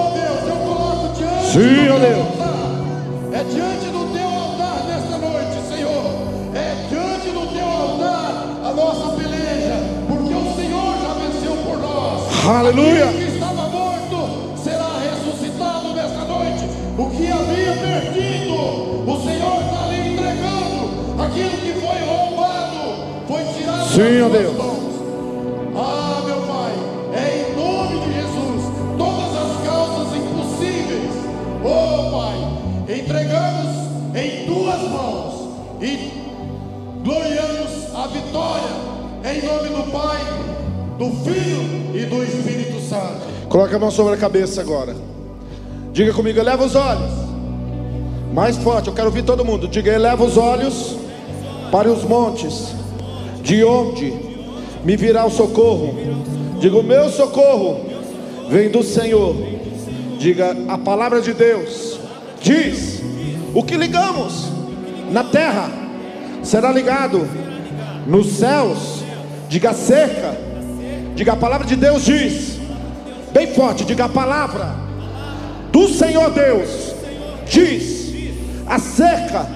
Sim, 1.53 1.88
ó 1.91 1.99
Deus. 1.99 2.27
é 3.33 3.45
diante 3.45 3.87
do 3.91 4.12
teu 4.12 4.27
altar 4.27 4.85
nesta 4.88 5.19
noite, 5.19 5.69
Senhor, 5.69 6.05
é 6.55 6.87
diante 6.88 7.29
do 7.29 7.47
teu 7.53 7.67
altar 7.67 8.47
a 8.65 8.73
nossa 8.73 9.17
peleja, 9.17 9.77
porque 10.09 10.35
o 10.35 10.55
Senhor 10.57 10.95
já 11.03 11.12
venceu 11.15 11.57
por 11.65 11.79
nós. 11.79 12.47
Aleluia. 12.47 13.05
Aquele 13.11 13.27
que 13.27 13.33
estava 13.35 13.69
morto 13.69 14.59
será 14.65 14.88
ressuscitado 14.99 15.93
nesta 15.95 16.25
noite. 16.25 16.65
O 16.97 17.11
que 17.11 17.31
havia 17.31 17.73
perdido, 17.75 18.55
o 19.11 19.23
Senhor 19.23 19.62
está 19.62 19.87
lhe 19.88 20.12
entregando. 20.12 21.23
Aquilo 21.23 21.51
que 21.51 21.73
foi 21.81 22.01
roubado 22.07 22.81
foi 23.29 23.45
tirado 23.55 23.88
Sim, 23.91 24.23
ó 24.23 24.29
das 24.31 24.41
Deus. 24.41 24.57
mãos. 24.57 24.82
Do 41.03 41.11
Filho 41.25 41.95
e 41.95 42.05
do 42.07 42.23
Espírito 42.23 42.81
Santo. 42.81 43.49
Coloque 43.49 43.75
a 43.75 43.79
mão 43.79 43.91
sobre 43.91 44.15
a 44.15 44.17
cabeça 44.17 44.61
agora. 44.61 44.95
Diga 45.93 46.12
comigo, 46.12 46.38
eleva 46.38 46.65
os 46.65 46.77
olhos. 46.77 47.11
Mais 48.33 48.57
forte, 48.57 48.87
eu 48.87 48.95
quero 48.95 49.09
ouvir 49.09 49.25
todo 49.25 49.45
mundo. 49.45 49.67
Diga, 49.67 49.91
eleva 49.91 50.23
os 50.23 50.37
olhos 50.37 50.97
para 51.73 51.91
os 51.91 52.05
montes, 52.05 52.69
de 53.43 53.65
onde 53.65 54.12
me 54.85 54.97
virá 54.97 55.27
o 55.27 55.31
socorro. 55.31 55.95
Diga, 56.61 56.79
o 56.79 56.83
meu 56.85 57.11
socorro 57.11 57.81
vem 58.49 58.71
do 58.71 58.83
Senhor. 58.85 59.35
Diga, 60.19 60.57
a 60.69 60.79
palavra 60.79 61.21
de 61.21 61.35
Deus 61.35 61.99
diz: 62.41 63.03
o 63.53 63.62
que 63.65 63.77
ligamos 63.77 64.47
na 65.11 65.25
terra 65.25 65.69
será 66.45 66.71
ligado 66.71 67.29
nos 68.07 68.29
céus. 68.35 69.03
Diga, 69.49 69.75
cerca. 69.75 70.52
Diga, 71.14 71.33
a 71.33 71.37
palavra 71.37 71.66
de 71.66 71.77
Deus 71.77 72.05
diz, 72.05 72.59
bem 73.33 73.48
forte, 73.48 73.85
diga, 73.85 74.07
a 74.07 74.09
palavra 74.09 74.75
do 75.70 75.88
Senhor 75.88 76.31
Deus 76.31 76.94
diz 77.46 78.12
acerca 78.66 79.46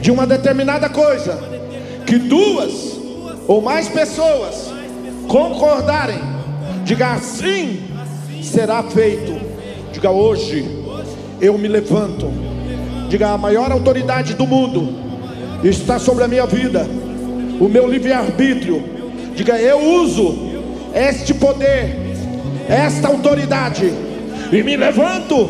de 0.00 0.10
uma 0.10 0.26
determinada 0.26 0.88
coisa 0.88 1.38
que 2.06 2.18
duas 2.18 2.98
ou 3.46 3.60
mais 3.60 3.88
pessoas 3.88 4.72
concordarem, 5.28 6.20
diga 6.84 7.12
assim 7.12 7.86
será 8.42 8.82
feito. 8.82 9.36
Diga 9.92 10.10
hoje 10.10 10.64
eu 11.40 11.58
me 11.58 11.68
levanto. 11.68 12.30
Diga 13.08 13.30
a 13.30 13.38
maior 13.38 13.70
autoridade 13.70 14.34
do 14.34 14.46
mundo 14.46 15.06
está 15.62 15.98
sobre 15.98 16.24
a 16.24 16.28
minha 16.28 16.46
vida. 16.46 16.86
O 17.60 17.68
meu 17.68 17.88
livre-arbítrio. 17.88 18.82
Diga 19.34 19.58
eu 19.58 19.78
uso 20.02 20.55
este 20.96 21.34
poder, 21.34 21.94
esta 22.66 23.08
autoridade 23.08 23.92
e 24.50 24.62
me 24.62 24.76
levanto 24.76 25.46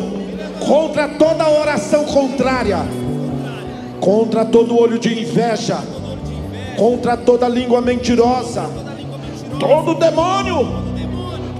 contra 0.59 1.07
toda 1.07 1.49
oração 1.49 2.03
contrária, 2.03 2.79
contra 4.01 4.43
todo 4.43 4.77
olho 4.77 4.99
de 4.99 5.21
inveja, 5.21 5.77
contra 6.75 7.15
toda 7.15 7.47
língua 7.47 7.79
mentirosa, 7.79 8.69
todo 9.57 9.95
demônio, 9.95 10.67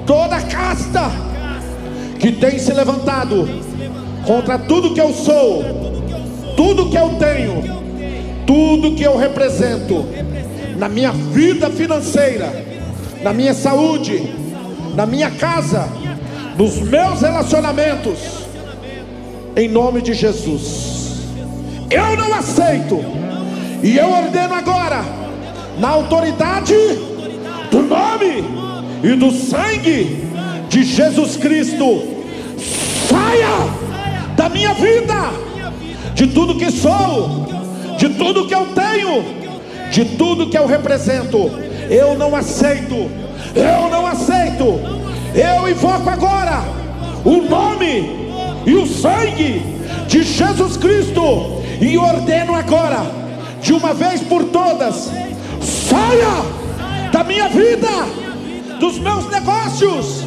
toda 0.05 0.41
casta 0.41 1.09
que 2.19 2.33
tem 2.33 2.59
se 2.59 2.73
levantado 2.73 3.47
contra 4.25 4.59
tudo 4.59 4.93
que 4.93 4.99
eu 4.99 5.13
sou, 5.13 5.63
tudo 6.57 6.89
que 6.89 6.97
eu 6.97 7.11
tenho, 7.17 7.63
tudo 8.45 8.95
que 8.95 9.03
eu 9.03 9.15
represento 9.15 10.05
na 10.77 10.89
minha 10.89 11.11
vida 11.11 11.69
financeira, 11.69 12.66
na 13.27 13.33
minha 13.33 13.53
saúde, 13.53 14.23
na 14.95 15.05
minha 15.05 15.29
casa, 15.29 15.89
nos 16.57 16.79
meus 16.79 17.19
relacionamentos, 17.19 18.19
em 19.53 19.67
nome 19.67 20.01
de 20.01 20.13
Jesus. 20.13 21.25
Eu 21.89 22.15
não 22.15 22.33
aceito, 22.33 23.03
e 23.83 23.97
eu 23.97 24.09
ordeno 24.09 24.53
agora, 24.53 25.03
na 25.77 25.89
autoridade 25.89 26.73
do 27.69 27.81
nome 27.81 28.45
e 29.03 29.13
do 29.17 29.29
sangue 29.29 30.25
de 30.69 30.85
Jesus 30.85 31.35
Cristo, 31.35 32.03
saia 33.09 34.37
da 34.37 34.47
minha 34.47 34.73
vida, 34.73 35.33
de 36.15 36.27
tudo 36.27 36.57
que 36.57 36.71
sou, 36.71 37.45
de 37.97 38.07
tudo 38.07 38.47
que 38.47 38.55
eu 38.55 38.67
tenho, 38.67 39.21
de 39.91 40.05
tudo 40.15 40.49
que 40.49 40.57
eu 40.57 40.65
represento. 40.65 41.66
Eu 41.89 42.17
não 42.17 42.35
aceito, 42.35 43.09
eu 43.55 43.89
não 43.89 44.05
aceito. 44.05 44.79
Eu 45.33 45.69
invoco 45.69 46.09
agora 46.09 46.63
o 47.23 47.41
nome 47.41 48.27
e 48.65 48.75
o 48.75 48.85
sangue 48.85 49.61
de 50.07 50.23
Jesus 50.23 50.77
Cristo 50.77 51.61
e 51.79 51.97
ordeno 51.97 52.55
agora, 52.55 53.05
de 53.61 53.73
uma 53.73 53.93
vez 53.93 54.21
por 54.21 54.45
todas, 54.45 55.11
saia 55.61 57.11
da 57.11 57.23
minha 57.23 57.47
vida, 57.49 57.87
dos 58.79 58.97
meus 58.99 59.29
negócios, 59.29 60.23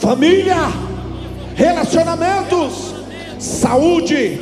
família, 0.00 0.56
relacionamentos, 1.54 2.94
saúde, 3.38 4.40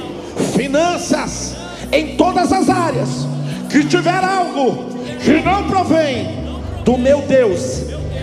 finanças, 0.54 1.56
em 1.92 2.16
todas 2.16 2.52
as 2.52 2.68
áreas 2.68 3.26
que 3.70 3.84
tiver 3.84 4.24
algo 4.24 4.86
que 5.22 5.40
não 5.42 5.64
provém 5.64 6.47
do 6.88 6.96
meu 6.96 7.20
Deus, 7.20 7.82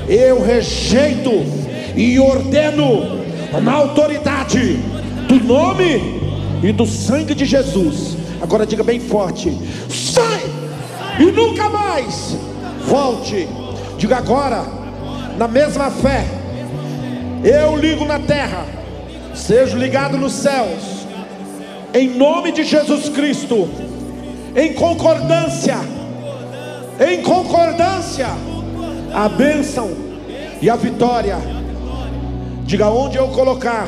eu 0.10 0.44
rejeito 0.44 1.30
e 1.96 2.20
ordeno 2.20 3.24
na 3.62 3.74
autoridade 3.74 4.78
do 5.28 5.36
nome 5.36 6.20
e 6.64 6.72
do 6.72 6.84
sangue 6.88 7.36
de 7.36 7.46
Jesus. 7.46 8.18
Agora 8.42 8.66
diga 8.66 8.84
bem 8.84 9.00
forte: 9.00 9.56
sai 9.88 10.42
e 11.20 11.32
nunca 11.32 11.70
mais 11.70 12.36
volte. 12.88 13.48
Diga 14.00 14.18
agora, 14.18 14.66
na 15.38 15.48
mesma 15.48 15.92
fé, 15.92 16.26
eu 17.44 17.78
ligo 17.78 18.04
na 18.04 18.18
terra, 18.18 18.66
seja 19.36 19.78
ligado 19.78 20.18
nos 20.18 20.34
céus, 20.34 21.06
em 21.94 22.10
nome 22.10 22.52
de 22.52 22.64
Jesus 22.64 23.10
Cristo, 23.10 23.70
em 24.56 24.74
concordância, 24.74 25.78
em 27.00 27.22
concordância, 27.22 28.55
a 29.16 29.30
bênção 29.30 29.90
e 30.62 30.70
a 30.70 30.76
vitória. 30.76 31.38
Diga 32.66 32.90
onde 32.90 33.18
eu 33.18 33.30
colocar 33.30 33.88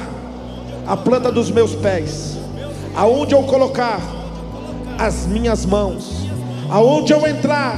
a 0.88 0.96
planta 0.96 1.30
dos 1.30 1.52
meus 1.52 1.76
pés, 1.76 2.38
aonde 2.96 3.36
eu 3.36 3.44
colocar 3.44 4.00
as 4.98 5.28
minhas 5.28 5.66
mãos, 5.66 6.26
aonde 6.70 7.12
eu 7.12 7.28
entrar, 7.28 7.78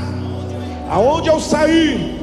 aonde 0.91 1.27
eu 1.27 1.39
sair, 1.39 2.19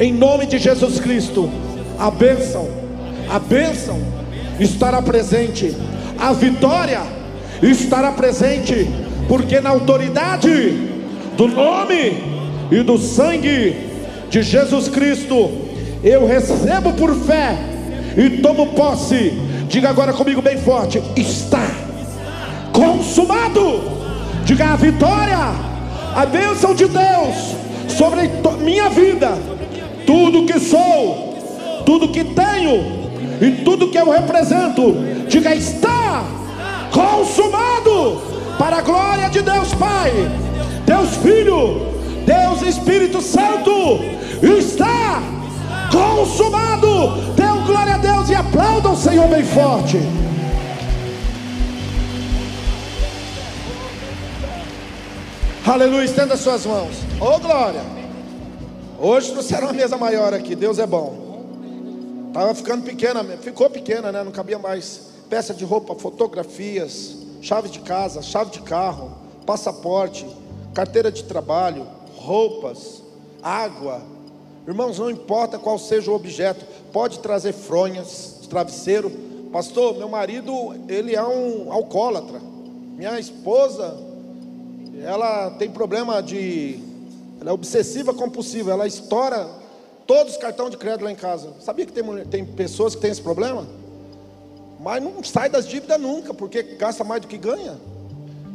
em 0.00 0.12
nome 0.12 0.46
de 0.46 0.58
Jesus 0.58 0.98
Cristo, 0.98 1.48
a 1.96 2.10
bênção, 2.10 2.68
a 3.30 3.38
bênção 3.38 4.00
estará 4.58 5.00
presente, 5.00 5.72
a 6.18 6.32
vitória 6.32 7.00
estará 7.62 8.10
presente, 8.10 8.90
porque 9.28 9.60
na 9.60 9.70
autoridade 9.70 10.72
do 11.36 11.46
nome 11.46 12.24
e 12.72 12.82
do 12.82 12.98
sangue 12.98 13.85
de 14.28 14.42
Jesus 14.42 14.88
Cristo, 14.88 15.50
eu 16.02 16.26
recebo 16.26 16.92
por 16.92 17.14
fé 17.14 17.56
e 18.16 18.38
tomo 18.38 18.68
posse. 18.68 19.32
Diga 19.68 19.90
agora 19.90 20.12
comigo 20.12 20.42
bem 20.42 20.58
forte: 20.58 21.02
está 21.16 21.66
consumado. 22.72 23.96
Diga 24.44 24.72
a 24.72 24.76
vitória, 24.76 25.38
a 26.14 26.24
bênção 26.24 26.72
de 26.74 26.86
Deus 26.86 27.56
sobre 27.88 28.30
minha 28.62 28.88
vida, 28.88 29.36
tudo 30.06 30.46
que 30.46 30.60
sou, 30.60 31.82
tudo 31.84 32.08
que 32.08 32.22
tenho 32.22 33.08
e 33.40 33.64
tudo 33.64 33.88
que 33.88 33.98
eu 33.98 34.10
represento. 34.10 34.94
Diga 35.28 35.54
está 35.54 36.24
consumado 36.92 38.22
para 38.58 38.76
a 38.76 38.82
glória 38.82 39.28
de 39.28 39.42
Deus 39.42 39.74
Pai, 39.74 40.12
Deus 40.86 41.16
Filho, 41.16 41.96
Deus 42.24 42.55
Espírito 42.68 43.20
Santo. 43.20 43.70
Está 44.42 45.22
consumado. 45.90 47.22
Dê 47.34 47.46
glória 47.66 47.94
a 47.94 47.98
Deus 47.98 48.28
e 48.28 48.34
aplauda 48.34 48.90
o 48.90 48.96
Senhor 48.96 49.28
bem 49.28 49.44
forte. 49.44 49.98
Aleluia, 55.66 56.04
estenda 56.04 56.36
suas 56.36 56.64
mãos. 56.64 56.94
Ô 57.20 57.40
glória. 57.40 57.82
Hoje 58.98 59.32
trouxeram 59.32 59.66
uma 59.66 59.72
mesa 59.72 59.96
maior 59.96 60.32
aqui. 60.32 60.54
Deus 60.54 60.78
é 60.78 60.86
bom. 60.86 61.26
Tava 62.32 62.54
ficando 62.54 62.84
pequena, 62.84 63.24
ficou 63.40 63.68
pequena, 63.68 64.12
né? 64.12 64.22
Não 64.22 64.30
cabia 64.30 64.58
mais. 64.58 65.08
Peça 65.28 65.52
de 65.52 65.64
roupa, 65.64 65.94
fotografias, 65.96 67.16
chave 67.42 67.68
de 67.68 67.80
casa, 67.80 68.22
chave 68.22 68.52
de 68.52 68.60
carro, 68.60 69.10
passaporte, 69.44 70.24
carteira 70.72 71.10
de 71.10 71.24
trabalho, 71.24 71.86
roupas, 72.26 73.02
água. 73.42 74.02
Irmãos, 74.66 74.98
não 74.98 75.08
importa 75.08 75.58
qual 75.58 75.78
seja 75.78 76.10
o 76.10 76.14
objeto, 76.14 76.64
pode 76.92 77.20
trazer 77.20 77.52
fronhas, 77.52 78.40
travesseiro. 78.50 79.10
Pastor, 79.52 79.96
meu 79.96 80.08
marido, 80.08 80.74
ele 80.88 81.14
é 81.14 81.22
um 81.22 81.72
alcoólatra. 81.72 82.40
Minha 82.96 83.18
esposa, 83.20 83.96
ela 85.04 85.50
tem 85.52 85.70
problema 85.70 86.20
de. 86.20 86.80
Ela 87.40 87.50
é 87.50 87.52
obsessiva 87.52 88.12
compulsiva, 88.12 88.72
ela 88.72 88.86
estoura 88.86 89.48
todos 90.06 90.32
os 90.32 90.38
cartões 90.38 90.70
de 90.70 90.76
crédito 90.76 91.04
lá 91.04 91.12
em 91.12 91.16
casa. 91.16 91.52
Sabia 91.60 91.86
que 91.86 91.92
tem, 91.92 92.02
mulher- 92.02 92.26
tem 92.26 92.44
pessoas 92.44 92.94
que 92.94 93.00
têm 93.00 93.10
esse 93.10 93.22
problema? 93.22 93.66
Mas 94.80 95.02
não 95.02 95.22
sai 95.22 95.48
das 95.48 95.66
dívidas 95.66 96.00
nunca, 96.00 96.34
porque 96.34 96.62
gasta 96.62 97.04
mais 97.04 97.20
do 97.22 97.28
que 97.28 97.38
ganha. 97.38 97.76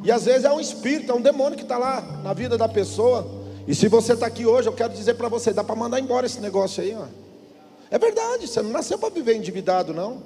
E 0.04 0.12
às 0.12 0.26
vezes 0.26 0.44
é 0.44 0.52
um 0.52 0.60
espírito, 0.60 1.12
é 1.12 1.16
um 1.16 1.22
demônio 1.22 1.56
que 1.58 1.64
está 1.64 1.78
lá 1.78 2.02
na 2.24 2.34
vida 2.34 2.58
da 2.58 2.68
pessoa. 2.68 3.41
E 3.72 3.74
se 3.74 3.88
você 3.88 4.12
está 4.12 4.26
aqui 4.26 4.46
hoje, 4.46 4.68
eu 4.68 4.74
quero 4.74 4.92
dizer 4.92 5.14
para 5.14 5.30
você: 5.30 5.54
dá 5.54 5.64
para 5.64 5.78
mandar 5.78 5.98
embora 5.98 6.26
esse 6.26 6.42
negócio 6.42 6.84
aí, 6.84 6.94
ó. 6.94 7.06
É 7.90 7.98
verdade, 7.98 8.46
você 8.46 8.62
não 8.62 8.70
nasceu 8.70 8.98
para 8.98 9.08
viver 9.08 9.34
endividado, 9.34 9.94
não. 9.94 10.22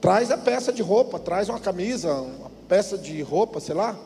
Traz 0.00 0.30
a 0.30 0.38
peça 0.38 0.72
de 0.72 0.80
roupa, 0.80 1.18
traz 1.18 1.50
uma 1.50 1.60
camisa, 1.60 2.10
uma 2.10 2.50
peça 2.70 2.96
de 2.96 3.20
roupa, 3.20 3.60
sei 3.60 3.74
lá. 3.74 3.98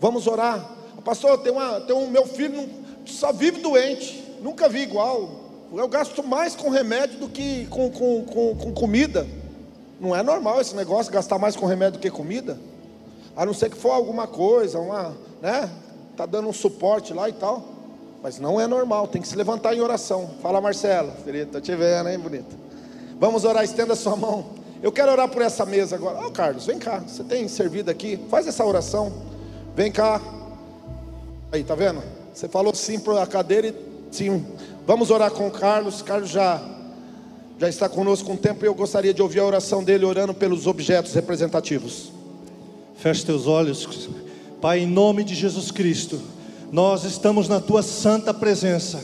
Vamos 0.00 0.26
orar. 0.26 0.66
Pastor, 1.04 1.42
tem, 1.42 1.52
uma, 1.52 1.78
tem 1.82 1.94
um 1.94 2.08
meu 2.08 2.26
filho 2.26 2.70
só 3.04 3.34
vive 3.34 3.60
doente, 3.60 4.24
nunca 4.40 4.66
vi 4.66 4.80
igual. 4.80 5.28
Eu 5.70 5.86
gasto 5.86 6.22
mais 6.22 6.56
com 6.56 6.70
remédio 6.70 7.18
do 7.18 7.28
que 7.28 7.66
com, 7.66 7.90
com, 7.90 8.24
com, 8.24 8.56
com 8.56 8.72
comida. 8.72 9.26
Não 10.00 10.16
é 10.16 10.22
normal 10.22 10.58
esse 10.58 10.74
negócio, 10.74 11.12
gastar 11.12 11.38
mais 11.38 11.54
com 11.54 11.66
remédio 11.66 11.98
do 11.98 12.02
que 12.02 12.10
comida. 12.10 12.58
A 13.36 13.44
não 13.44 13.52
ser 13.52 13.68
que 13.68 13.76
for 13.76 13.90
alguma 13.90 14.26
coisa, 14.26 14.78
uma, 14.78 15.14
né? 15.42 15.70
Tá 16.16 16.24
dando 16.24 16.48
um 16.48 16.52
suporte 16.54 17.12
lá 17.12 17.28
e 17.28 17.34
tal. 17.34 17.81
Mas 18.22 18.38
não 18.38 18.60
é 18.60 18.66
normal, 18.66 19.08
tem 19.08 19.20
que 19.20 19.26
se 19.26 19.34
levantar 19.34 19.74
em 19.74 19.80
oração. 19.80 20.30
Fala, 20.40 20.60
Marcela. 20.60 21.12
Querida, 21.24 21.50
tô 21.52 21.60
te 21.60 21.74
vendo, 21.74 22.08
hein, 22.08 22.18
bonita. 22.18 22.54
Vamos 23.18 23.44
orar, 23.44 23.64
estenda 23.64 23.94
sua 23.94 24.14
mão. 24.14 24.46
Eu 24.82 24.92
quero 24.92 25.10
orar 25.10 25.28
por 25.28 25.42
essa 25.42 25.66
mesa 25.66 25.96
agora. 25.96 26.26
Ô, 26.26 26.30
Carlos, 26.30 26.66
vem 26.66 26.78
cá. 26.78 27.00
Você 27.00 27.24
tem 27.24 27.48
servido 27.48 27.90
aqui? 27.90 28.18
Faz 28.30 28.46
essa 28.46 28.64
oração. 28.64 29.12
Vem 29.74 29.90
cá. 29.90 30.20
Aí, 31.50 31.64
tá 31.64 31.74
vendo? 31.74 32.02
Você 32.32 32.48
falou 32.48 32.74
sim 32.74 32.98
para 32.98 33.22
a 33.22 33.26
cadeira 33.26 33.68
e 33.68 33.74
sim. 34.10 34.44
Vamos 34.86 35.10
orar 35.10 35.30
com 35.30 35.48
o 35.48 35.50
Carlos. 35.50 36.00
Carlos 36.02 36.30
já 36.30 36.60
já 37.58 37.68
está 37.68 37.88
conosco 37.88 38.32
um 38.32 38.36
tempo 38.36 38.64
e 38.64 38.66
eu 38.66 38.74
gostaria 38.74 39.14
de 39.14 39.22
ouvir 39.22 39.38
a 39.38 39.44
oração 39.44 39.84
dele 39.84 40.04
orando 40.04 40.34
pelos 40.34 40.66
objetos 40.66 41.14
representativos. 41.14 42.10
Feche 42.96 43.24
teus 43.24 43.46
olhos. 43.46 44.08
Pai, 44.60 44.80
em 44.80 44.86
nome 44.86 45.22
de 45.22 45.34
Jesus 45.36 45.70
Cristo, 45.70 46.20
nós 46.72 47.04
estamos 47.04 47.48
na 47.48 47.60
tua 47.60 47.82
santa 47.82 48.32
presença. 48.32 48.98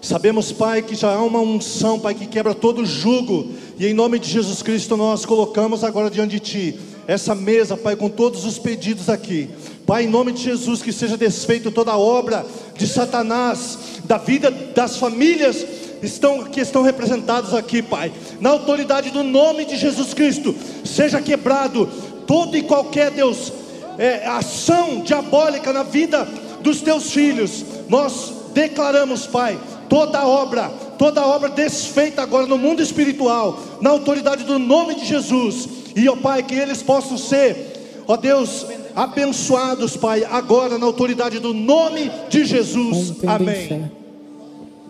Sabemos, 0.00 0.50
Pai, 0.50 0.82
que 0.82 0.96
já 0.96 1.14
há 1.14 1.22
uma 1.22 1.38
unção, 1.38 2.00
Pai, 2.00 2.14
que 2.14 2.26
quebra 2.26 2.52
todo 2.52 2.84
jugo. 2.84 3.52
E 3.78 3.86
em 3.86 3.94
nome 3.94 4.18
de 4.18 4.28
Jesus 4.28 4.60
Cristo, 4.60 4.96
nós 4.96 5.24
colocamos 5.24 5.84
agora 5.84 6.10
diante 6.10 6.32
de 6.32 6.40
Ti 6.40 6.80
essa 7.06 7.32
mesa, 7.34 7.76
Pai, 7.76 7.94
com 7.94 8.08
todos 8.08 8.44
os 8.44 8.58
pedidos 8.58 9.08
aqui. 9.08 9.48
Pai, 9.86 10.04
em 10.04 10.08
nome 10.08 10.32
de 10.32 10.42
Jesus, 10.42 10.82
que 10.82 10.92
seja 10.92 11.16
desfeito 11.16 11.70
toda 11.70 11.92
a 11.92 11.98
obra 11.98 12.44
de 12.76 12.88
Satanás, 12.88 13.78
da 14.04 14.18
vida 14.18 14.50
das 14.50 14.96
famílias 14.96 15.64
estão, 16.02 16.42
que 16.44 16.60
estão 16.60 16.82
representados 16.82 17.54
aqui, 17.54 17.82
Pai. 17.82 18.12
Na 18.40 18.50
autoridade 18.50 19.10
do 19.10 19.22
nome 19.22 19.64
de 19.64 19.76
Jesus 19.76 20.12
Cristo, 20.12 20.54
seja 20.84 21.20
quebrado 21.20 21.88
todo 22.26 22.56
e 22.56 22.62
qualquer, 22.62 23.12
Deus, 23.12 23.52
é, 23.98 24.26
ação 24.26 25.00
diabólica 25.00 25.72
na 25.72 25.84
vida 25.84 26.26
dos 26.62 26.80
teus 26.80 27.10
filhos. 27.10 27.64
Nós 27.88 28.32
declaramos, 28.54 29.26
Pai, 29.26 29.58
toda 29.88 30.26
obra, 30.26 30.70
toda 30.98 31.26
obra 31.26 31.48
desfeita 31.48 32.22
agora 32.22 32.46
no 32.46 32.56
mundo 32.56 32.82
espiritual, 32.82 33.58
na 33.80 33.90
autoridade 33.90 34.44
do 34.44 34.58
nome 34.58 34.94
de 34.94 35.04
Jesus. 35.04 35.68
E, 35.94 36.08
ó 36.08 36.16
Pai, 36.16 36.42
que 36.42 36.54
eles 36.54 36.82
possam 36.82 37.18
ser, 37.18 38.02
ó 38.06 38.16
Deus, 38.16 38.66
abençoados, 38.94 39.96
Pai, 39.96 40.24
agora 40.30 40.78
na 40.78 40.86
autoridade 40.86 41.38
do 41.38 41.52
nome 41.52 42.10
de 42.28 42.44
Jesus. 42.44 43.12
Amém. 43.26 43.90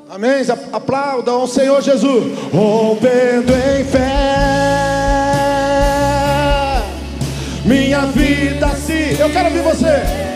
Amém. 0.09 0.43
Aplaudam 0.73 1.41
ao 1.41 1.47
Senhor 1.49 1.81
Jesus. 1.83 2.25
Rompendo 2.53 3.53
em 3.55 3.85
fé. 3.85 4.33
Minha 7.65 8.07
vida 8.07 8.69
se. 8.77 9.17
Eu 9.19 9.31
quero 9.31 9.47
ouvir 9.47 9.63
você. 9.63 10.32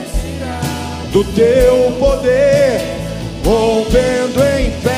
Do 1.17 1.25
teu 1.33 1.93
poder. 1.99 2.79
Rompendo 3.43 4.39
em 4.45 4.71
fé. 4.83 4.93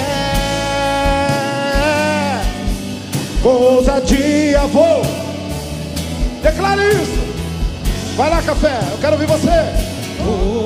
Com 3.41 3.51
ousadia 3.51 4.63
vou. 4.67 5.03
Declare 6.43 6.89
isso. 6.89 7.21
Vai 8.17 8.31
lá, 8.31 8.43
café. 8.43 8.81
Eu 8.91 8.99
quero 8.99 9.13
ouvir 9.13 9.29
você. 9.29 10.58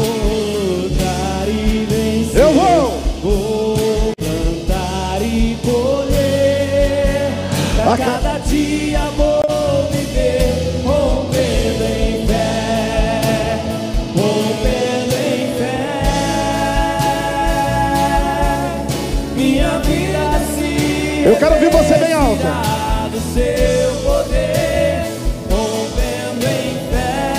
Do 23.11 23.21
seu 23.35 23.93
poder, 24.03 25.07
rompendo 25.51 26.47
em 26.47 26.75
fé. 26.91 27.33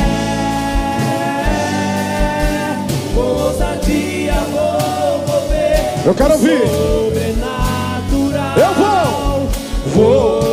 Com 3.14 3.22
ousadia 3.22 4.34
vou 4.51 5.18
mover. 5.28 5.82
Eu 6.06 6.14
quero 6.16 6.34
ouvir. 6.34 6.68
Sobrenatural. 6.68 8.58
Eu 8.58 8.74
vou. 8.74 9.49
Vou. 9.88 10.43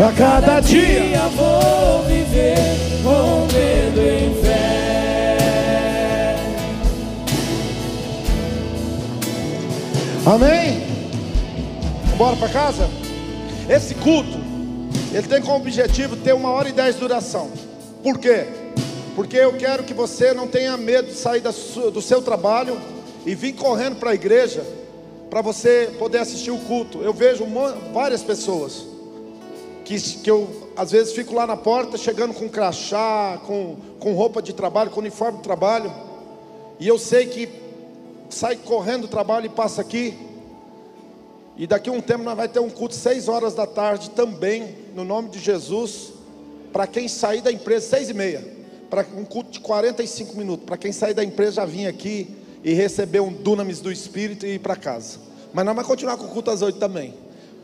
A 0.00 0.12
cada 0.12 0.60
dia. 0.60 1.00
Dia 1.00 1.28
vou 1.34 1.47
Amém? 10.28 10.82
Bora 12.18 12.36
para 12.36 12.50
casa? 12.50 12.86
Esse 13.66 13.94
culto, 13.94 14.36
ele 15.10 15.26
tem 15.26 15.40
como 15.40 15.56
objetivo 15.56 16.16
ter 16.16 16.34
uma 16.34 16.50
hora 16.50 16.68
e 16.68 16.72
dez 16.72 16.96
de 16.96 17.00
duração. 17.00 17.50
Por 18.02 18.18
quê? 18.18 18.46
Porque 19.16 19.38
eu 19.38 19.56
quero 19.56 19.84
que 19.84 19.94
você 19.94 20.34
não 20.34 20.46
tenha 20.46 20.76
medo 20.76 21.08
de 21.08 21.14
sair 21.14 21.40
do 21.40 22.02
seu 22.02 22.20
trabalho 22.20 22.78
e 23.24 23.34
vir 23.34 23.54
correndo 23.54 23.96
para 23.96 24.10
a 24.10 24.14
igreja 24.14 24.62
para 25.30 25.40
você 25.40 25.94
poder 25.98 26.18
assistir 26.18 26.50
o 26.50 26.58
culto. 26.58 27.00
Eu 27.00 27.14
vejo 27.14 27.46
várias 27.94 28.22
pessoas 28.22 28.84
que, 29.82 29.98
que 29.98 30.30
eu 30.30 30.68
às 30.76 30.90
vezes 30.90 31.14
fico 31.14 31.34
lá 31.34 31.46
na 31.46 31.56
porta 31.56 31.96
chegando 31.96 32.34
com 32.34 32.50
crachá, 32.50 33.40
com, 33.46 33.76
com 33.98 34.12
roupa 34.12 34.42
de 34.42 34.52
trabalho, 34.52 34.90
com 34.90 35.00
uniforme 35.00 35.38
de 35.38 35.42
trabalho, 35.42 35.90
e 36.78 36.86
eu 36.86 36.98
sei 36.98 37.24
que 37.24 37.67
sai 38.30 38.56
correndo 38.56 39.02
do 39.02 39.08
trabalho 39.08 39.46
e 39.46 39.48
passa 39.48 39.80
aqui. 39.80 40.16
E 41.56 41.66
daqui 41.66 41.90
a 41.90 41.92
um 41.92 42.00
tempo 42.00 42.22
nós 42.22 42.36
vai 42.36 42.48
ter 42.48 42.60
um 42.60 42.70
culto 42.70 42.94
seis 42.94 43.28
horas 43.28 43.54
da 43.54 43.66
tarde 43.66 44.10
também, 44.10 44.76
no 44.94 45.04
nome 45.04 45.28
de 45.28 45.38
Jesus, 45.38 46.12
para 46.72 46.86
quem 46.86 47.08
sair 47.08 47.40
da 47.40 47.50
empresa, 47.50 47.88
seis 47.88 48.08
e 48.08 48.14
meia, 48.14 48.44
para 48.88 49.04
um 49.16 49.24
culto 49.24 49.50
de 49.50 49.60
45 49.60 50.36
minutos, 50.36 50.64
para 50.64 50.76
quem 50.76 50.92
sair 50.92 51.14
da 51.14 51.24
empresa 51.24 51.52
já 51.52 51.64
vir 51.64 51.86
aqui 51.86 52.36
e 52.62 52.72
receber 52.72 53.20
um 53.20 53.32
dunamis 53.32 53.80
do 53.80 53.90
Espírito 53.90 54.46
e 54.46 54.54
ir 54.54 54.58
para 54.60 54.76
casa. 54.76 55.18
Mas 55.52 55.64
nós 55.64 55.74
vamos 55.74 55.88
continuar 55.88 56.16
com 56.16 56.26
o 56.26 56.28
culto 56.28 56.50
às 56.50 56.62
oito 56.62 56.78
também. 56.78 57.14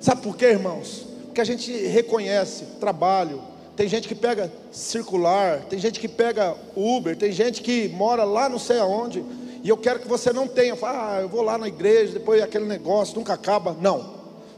Sabe 0.01 0.23
por 0.23 0.37
quê, 0.37 0.47
irmãos? 0.47 1.07
Porque 1.27 1.41
a 1.41 1.45
gente 1.45 1.73
reconhece 1.87 2.65
trabalho. 2.81 3.43
Tem 3.77 3.89
gente 3.89 4.07
que 4.07 4.15
pega 4.15 4.53
circular, 4.71 5.63
tem 5.63 5.79
gente 5.79 5.99
que 5.99 6.09
pega 6.09 6.55
Uber, 6.77 7.17
tem 7.17 7.33
gente 7.33 7.61
que 7.61 7.89
mora 7.89 8.23
lá 8.23 8.49
não 8.49 8.59
sei 8.59 8.79
aonde. 8.79 9.25
E 9.65 9.69
eu 9.71 9.79
quero 9.79 9.99
que 9.99 10.07
você 10.07 10.31
não 10.31 10.47
tenha, 10.47 10.77
ah, 10.83 11.21
eu 11.23 11.29
vou 11.29 11.41
lá 11.41 11.57
na 11.57 11.67
igreja, 11.67 12.13
depois 12.13 12.43
aquele 12.43 12.67
negócio 12.67 13.17
nunca 13.17 13.33
acaba. 13.33 13.75
Não. 13.81 14.13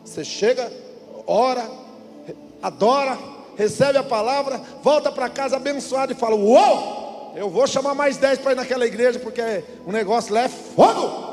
Você 0.04 0.24
chega, 0.24 0.68
ora, 1.24 1.70
adora, 2.60 3.16
recebe 3.56 3.98
a 3.98 4.02
palavra, 4.02 4.60
volta 4.82 5.12
para 5.12 5.28
casa 5.28 5.56
abençoado 5.56 6.10
e 6.10 6.16
fala: 6.16 6.34
Uou! 6.34 7.32
Eu 7.36 7.48
vou 7.48 7.68
chamar 7.68 7.94
mais 7.94 8.16
dez 8.16 8.38
para 8.38 8.52
ir 8.52 8.54
naquela 8.56 8.84
igreja, 8.84 9.20
porque 9.20 9.62
o 9.86 9.92
negócio 9.92 10.34
lá 10.34 10.42
é 10.42 10.48
fogo. 10.48 11.26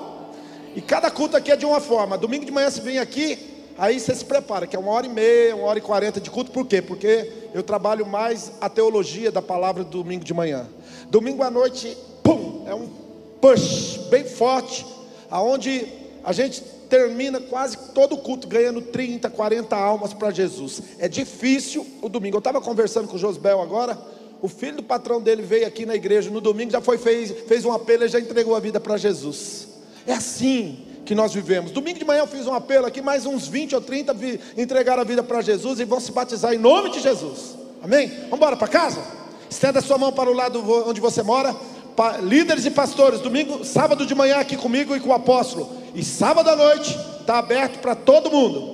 E 0.76 0.82
cada 0.82 1.10
culto 1.10 1.36
aqui 1.36 1.52
é 1.52 1.56
de 1.56 1.66
uma 1.66 1.80
forma. 1.80 2.16
Domingo 2.16 2.46
de 2.46 2.52
manhã 2.52 2.70
você 2.70 2.82
vem 2.82 3.00
aqui, 3.00 3.74
aí 3.76 4.00
você 4.00 4.14
se 4.14 4.24
prepara, 4.24 4.68
que 4.68 4.76
é 4.76 4.80
uma 4.80 4.92
hora 4.92 5.08
e 5.08 5.10
meia, 5.10 5.56
uma 5.56 5.66
hora 5.66 5.80
e 5.80 5.82
quarenta 5.82 6.22
de 6.22 6.30
culto. 6.30 6.52
Por 6.52 6.68
quê? 6.68 6.80
Porque 6.80 7.50
eu 7.56 7.64
trabalho 7.64 8.06
mais 8.06 8.52
a 8.62 8.70
teologia 8.70 9.32
da 9.32 9.42
palavra 9.42 9.84
do 9.84 10.04
domingo 10.04 10.24
de 10.24 10.34
manhã. 10.34 10.68
Domingo 11.10 11.42
à 11.42 11.50
noite, 11.50 11.98
pum, 12.22 12.66
é 12.68 12.76
um 12.76 13.03
push 13.44 13.98
bem 14.10 14.24
forte, 14.24 14.86
aonde 15.30 15.86
a 16.24 16.32
gente 16.32 16.62
termina 16.90 17.42
quase 17.42 17.78
todo 17.94 18.16
o 18.16 18.18
culto 18.20 18.48
ganhando 18.48 18.82
30, 18.82 19.30
40 19.30 19.76
almas 19.76 20.14
para 20.14 20.32
Jesus. 20.32 20.82
É 20.98 21.10
difícil 21.10 21.86
o 22.02 22.08
domingo. 22.08 22.38
Eu 22.38 22.40
estava 22.40 22.62
conversando 22.62 23.10
com 23.10 23.18
o 23.18 23.20
Josbel 23.20 23.62
agora. 23.62 24.00
O 24.42 24.48
filho 24.48 24.78
do 24.78 24.84
patrão 24.84 25.22
dele 25.22 25.42
veio 25.42 25.68
aqui 25.68 25.86
na 25.86 25.94
igreja 25.94 26.30
no 26.30 26.40
domingo, 26.40 26.72
já 26.72 26.80
foi 26.80 26.98
fez, 26.98 27.32
fez 27.46 27.66
um 27.66 27.74
apelo 27.74 28.06
e 28.06 28.08
já 28.08 28.20
entregou 28.20 28.56
a 28.56 28.62
vida 28.62 28.80
para 28.80 28.96
Jesus. 28.96 29.68
É 30.08 30.14
assim 30.14 30.80
que 31.06 31.14
nós 31.14 31.34
vivemos. 31.34 31.72
Domingo 31.72 32.00
de 32.00 32.06
manhã 32.06 32.22
eu 32.22 32.28
fiz 32.28 32.48
um 32.48 32.54
apelo 32.54 32.86
aqui, 32.86 33.02
mais 33.02 33.26
uns 33.26 33.46
20 33.46 33.76
ou 33.76 33.82
30 33.82 34.14
vi, 34.14 34.40
entregaram 34.58 35.02
a 35.02 35.06
vida 35.06 35.22
para 35.22 35.42
Jesus 35.42 35.82
e 35.82 35.84
vão 35.84 36.00
se 36.00 36.14
batizar 36.14 36.54
em 36.54 36.58
nome 36.58 36.92
de 36.92 37.02
Jesus. 37.02 37.58
Amém? 37.82 38.08
Vamos 38.08 38.38
embora 38.38 38.56
para 38.56 38.70
casa? 38.70 39.02
Estenda 39.50 39.80
a 39.80 39.82
sua 39.82 39.98
mão 39.98 40.14
para 40.14 40.30
o 40.30 40.34
lado 40.34 40.64
onde 40.88 41.02
você 41.02 41.22
mora. 41.22 41.54
Líderes 42.22 42.66
e 42.66 42.72
pastores, 42.72 43.20
domingo, 43.20 43.64
sábado 43.64 44.06
de 44.06 44.16
manhã 44.16 44.38
aqui 44.38 44.58
comigo 44.58 44.96
e 44.96 45.00
com 45.00 45.10
o 45.10 45.14
apóstolo. 45.14 45.70
E 45.94 46.04
sábado 46.04 46.50
à 46.50 46.56
noite 46.56 46.98
está 47.20 47.38
aberto 47.38 47.80
para 47.80 47.96
todo 47.96 48.32
mundo. 48.32 48.74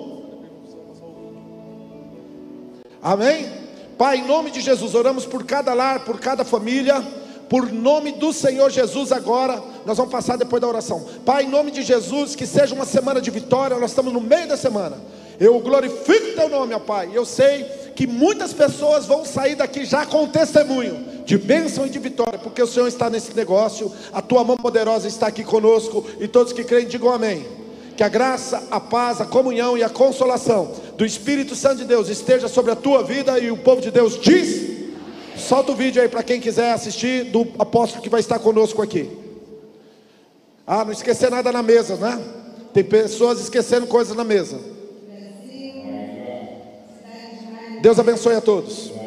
Amém? 3.01 3.49
Pai, 3.97 4.17
em 4.17 4.25
nome 4.25 4.51
de 4.51 4.61
Jesus, 4.61 4.95
oramos 4.95 5.25
por 5.25 5.45
cada 5.45 5.73
lar, 5.73 6.05
por 6.05 6.19
cada 6.19 6.45
família, 6.45 7.03
por 7.49 7.71
nome 7.71 8.13
do 8.13 8.31
Senhor 8.31 8.69
Jesus 8.69 9.11
agora. 9.11 9.61
Nós 9.85 9.97
vamos 9.97 10.11
passar 10.11 10.37
depois 10.37 10.61
da 10.61 10.67
oração. 10.67 11.05
Pai, 11.25 11.43
em 11.43 11.49
nome 11.49 11.71
de 11.71 11.81
Jesus, 11.81 12.35
que 12.35 12.45
seja 12.45 12.73
uma 12.73 12.85
semana 12.85 13.19
de 13.19 13.29
vitória. 13.29 13.77
Nós 13.77 13.91
estamos 13.91 14.13
no 14.13 14.21
meio 14.21 14.47
da 14.47 14.55
semana. 14.55 14.97
Eu 15.39 15.59
glorifico 15.59 16.35
teu 16.35 16.47
nome, 16.47 16.73
ó 16.73 16.79
Pai. 16.79 17.09
Eu 17.13 17.25
sei 17.25 17.63
que 17.95 18.07
muitas 18.07 18.53
pessoas 18.53 19.05
vão 19.05 19.25
sair 19.25 19.55
daqui 19.55 19.83
já 19.83 20.05
com 20.05 20.27
testemunho 20.27 21.18
de 21.29 21.37
bênção 21.37 21.85
e 21.85 21.91
de 21.91 21.99
vitória, 21.99 22.39
porque 22.39 22.59
o 22.59 22.65
Senhor 22.65 22.87
está 22.87 23.07
nesse 23.07 23.35
negócio. 23.35 23.91
A 24.11 24.19
tua 24.19 24.43
mão 24.43 24.57
poderosa 24.57 25.07
está 25.07 25.27
aqui 25.27 25.43
conosco 25.43 26.03
e 26.19 26.27
todos 26.27 26.51
que 26.51 26.63
creem 26.63 26.87
digam 26.87 27.13
amém. 27.13 27.45
Que 27.95 28.01
a 28.01 28.09
graça, 28.09 28.63
a 28.71 28.79
paz, 28.79 29.21
a 29.21 29.25
comunhão 29.27 29.77
e 29.77 29.83
a 29.83 29.89
consolação 29.89 30.73
do 30.97 31.05
Espírito 31.05 31.55
Santo 31.55 31.75
de 31.75 31.85
Deus 31.85 32.09
esteja 32.09 32.47
sobre 32.47 32.71
a 32.71 32.75
tua 32.75 33.03
vida 33.03 33.37
e 33.37 33.51
o 33.51 33.57
povo 33.57 33.79
de 33.79 33.91
Deus 33.91 34.19
diz. 34.19 34.89
Solta 35.37 35.71
o 35.71 35.75
vídeo 35.75 36.01
aí 36.01 36.09
para 36.09 36.23
quem 36.23 36.41
quiser 36.41 36.71
assistir 36.71 37.25
do 37.25 37.41
apóstolo 37.59 38.01
que 38.01 38.09
vai 38.09 38.21
estar 38.21 38.39
conosco 38.39 38.81
aqui. 38.81 39.07
Ah, 40.65 40.83
não 40.83 40.91
esquecer 40.91 41.29
nada 41.29 41.51
na 41.51 41.61
mesa, 41.61 41.95
né? 41.95 42.19
Tem 42.73 42.83
pessoas 42.83 43.39
esquecendo 43.39 43.85
coisas 43.85 44.17
na 44.17 44.23
mesa. 44.23 44.59
Deus 47.83 47.99
abençoe 47.99 48.33
a 48.33 48.41
todos. 48.41 48.97